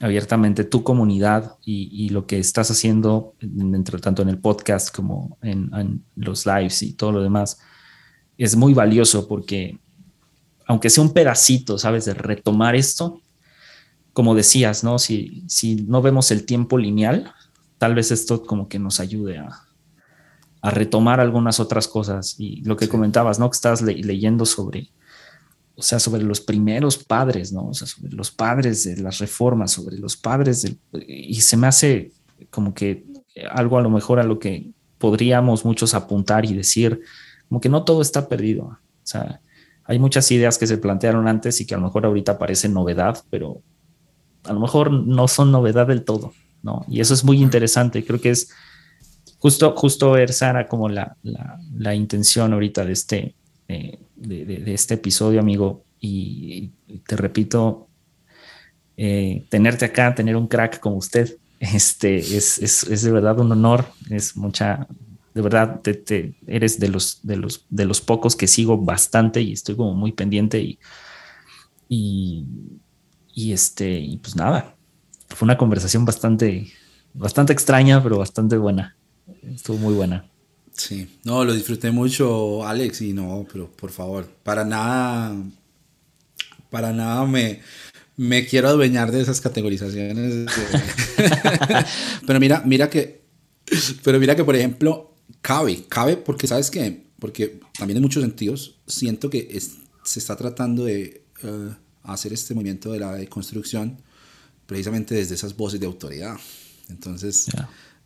[0.00, 5.70] abiertamente, tu comunidad y, lo que estás haciendo, dentro, tanto en el podcast como en,
[5.74, 7.60] en, los lives y todo lo demás,
[8.36, 9.78] es muy valioso porque,
[10.66, 13.22] aunque sea un pedacito, ¿sabes?, de retomar esto,
[14.12, 14.98] como decías, ¿no?
[14.98, 17.32] Si, si no vemos el tiempo lineal,
[17.80, 19.66] tal vez esto como que nos ayude a,
[20.62, 22.36] retomar algunas otras cosas.
[22.38, 23.48] Y lo que comentabas, ¿no?
[23.48, 24.90] Que estás leyendo sobre,
[25.74, 27.68] o sea, sobre los primeros padres, ¿no?
[27.68, 30.78] O sea, sobre los padres de las reformas, sobre los padres del...
[31.08, 32.12] Y se me hace
[32.50, 33.06] como que
[33.50, 37.00] algo a lo mejor a lo que podríamos muchos apuntar y decir,
[37.48, 38.64] como que no todo está perdido.
[38.64, 39.40] O sea,
[39.84, 43.24] hay muchas ideas que se plantearon antes y que a lo mejor ahorita parecen novedad,
[43.30, 43.62] pero
[44.44, 46.34] a lo mejor no son novedad del todo.
[46.62, 46.84] ¿No?
[46.88, 48.50] Y eso es muy interesante, creo que es
[49.40, 53.34] justo, justo ver, Sara, como la, la, intención ahorita de este,
[53.68, 56.70] eh, de, este episodio, amigo, y,
[57.06, 57.88] te repito,
[58.96, 63.50] eh, tenerte acá, tener un crack como usted, este, es, es, es de verdad un
[63.50, 64.86] honor, es mucha,
[65.34, 69.52] de verdad, te, eres de los, de, los, de los pocos que sigo bastante y
[69.52, 70.78] estoy como muy pendiente y,
[73.34, 74.76] y este, y pues nada,
[75.34, 76.72] fue una conversación bastante,
[77.14, 78.96] bastante extraña, pero bastante buena.
[79.42, 80.26] Estuvo muy buena.
[80.72, 85.36] Sí, no, lo disfruté mucho, Alex, y no, pero por favor, para nada,
[86.70, 87.60] para nada me,
[88.16, 90.46] me quiero adueñar de esas categorizaciones.
[92.26, 93.22] pero mira, mira que,
[94.02, 98.78] pero mira que por ejemplo cabe, cabe porque sabes qué, porque también en muchos sentidos
[98.86, 99.58] siento que
[100.02, 101.70] se está tratando de eh,
[102.02, 103.98] hacer este movimiento de la deconstrucción
[104.70, 106.36] precisamente desde esas voces de autoridad.
[106.88, 107.46] Entonces,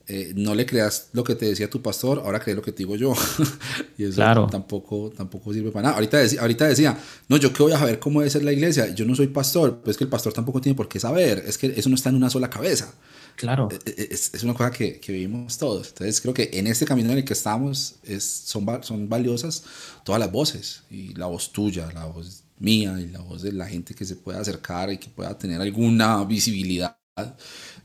[0.06, 2.78] eh, no le creas lo que te decía tu pastor, ahora cree lo que te
[2.78, 3.12] digo yo.
[3.98, 5.96] y eso tampoco, tampoco sirve para nada.
[5.96, 6.98] Ahorita, decía, ahorita decía,
[7.28, 8.94] no, yo qué voy a saber cómo debe ser la iglesia.
[8.94, 11.44] Yo no soy pastor, pero es que el pastor tampoco tiene por qué saber.
[11.46, 12.94] Es que eso no está en una sola cabeza.
[13.36, 13.68] Claro.
[13.70, 15.88] Eh, eh, es, es una cosa que, que, vivimos todos.
[15.88, 19.64] Entonces creo que en este camino en el que estamos es, son, son valiosas
[20.02, 20.82] todas las voces.
[20.90, 24.16] Y la voz tuya, la voz mía y la voz de la gente que se
[24.16, 26.96] pueda acercar y que pueda tener alguna visibilidad,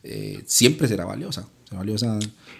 [0.02, 1.46] eh, siempre será valiosa.
[1.64, 2.18] Será valiosa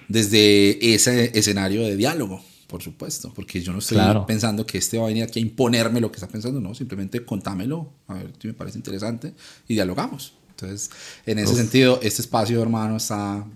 [0.09, 5.05] desde ese escenario de diálogo, por supuesto, porque yo no estoy pensando que este va
[5.05, 8.49] a venir aquí a imponerme lo que está pensando, no, simplemente contámelo, a ver si
[8.49, 9.35] me parece interesante
[9.67, 10.35] y dialogamos.
[10.51, 10.91] Entonces,
[11.25, 13.47] en ese sentido, este espacio, hermano, está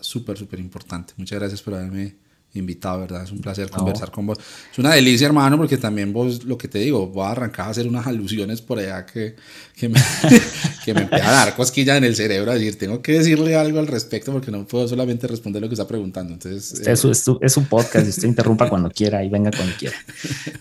[0.00, 1.12] súper, súper importante.
[1.18, 2.16] Muchas gracias por haberme
[2.54, 3.24] invitado, ¿verdad?
[3.24, 4.38] Es un placer conversar con vos.
[4.70, 7.70] Es una delicia, hermano, porque también vos, lo que te digo, voy a arrancar a
[7.70, 9.34] hacer unas alusiones por allá que,
[9.76, 10.00] que me,
[10.84, 13.80] que me empieza a dar cosquilla en el cerebro, a decir, tengo que decirle algo
[13.80, 16.32] al respecto porque no puedo solamente responder lo que está preguntando.
[16.32, 19.96] Entonces, este es, es, es, un podcast, usted interrumpa cuando quiera y venga cuando quiera.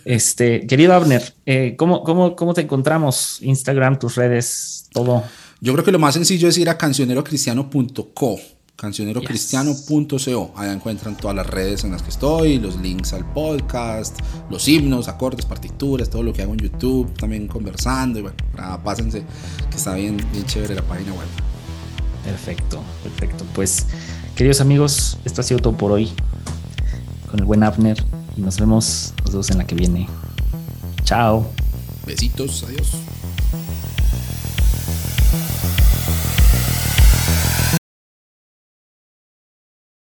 [0.06, 3.38] Este, querido Abner, eh, ¿cómo, cómo, ¿cómo te encontramos?
[3.42, 5.24] Instagram, tus redes, todo.
[5.62, 8.53] Yo creo que lo más sencillo es ir a cancionerocristiano.co
[8.84, 10.52] cancionerocristiano.co.
[10.58, 14.20] Allá encuentran todas las redes en las que estoy, los links al podcast,
[14.50, 18.20] los himnos, acordes, partituras, todo lo que hago en YouTube, también conversando.
[18.20, 18.36] Y bueno,
[18.84, 19.24] pásense,
[19.70, 21.28] que está bien, bien chévere la página web.
[22.26, 23.46] Perfecto, perfecto.
[23.56, 23.86] Pues,
[24.36, 26.12] queridos amigos, esto ha sido todo por hoy
[27.32, 28.04] con el buen Abner.
[28.36, 30.10] Y nos vemos, nos vemos en la que viene.
[31.06, 31.48] Chao.
[32.06, 32.90] Besitos, adiós.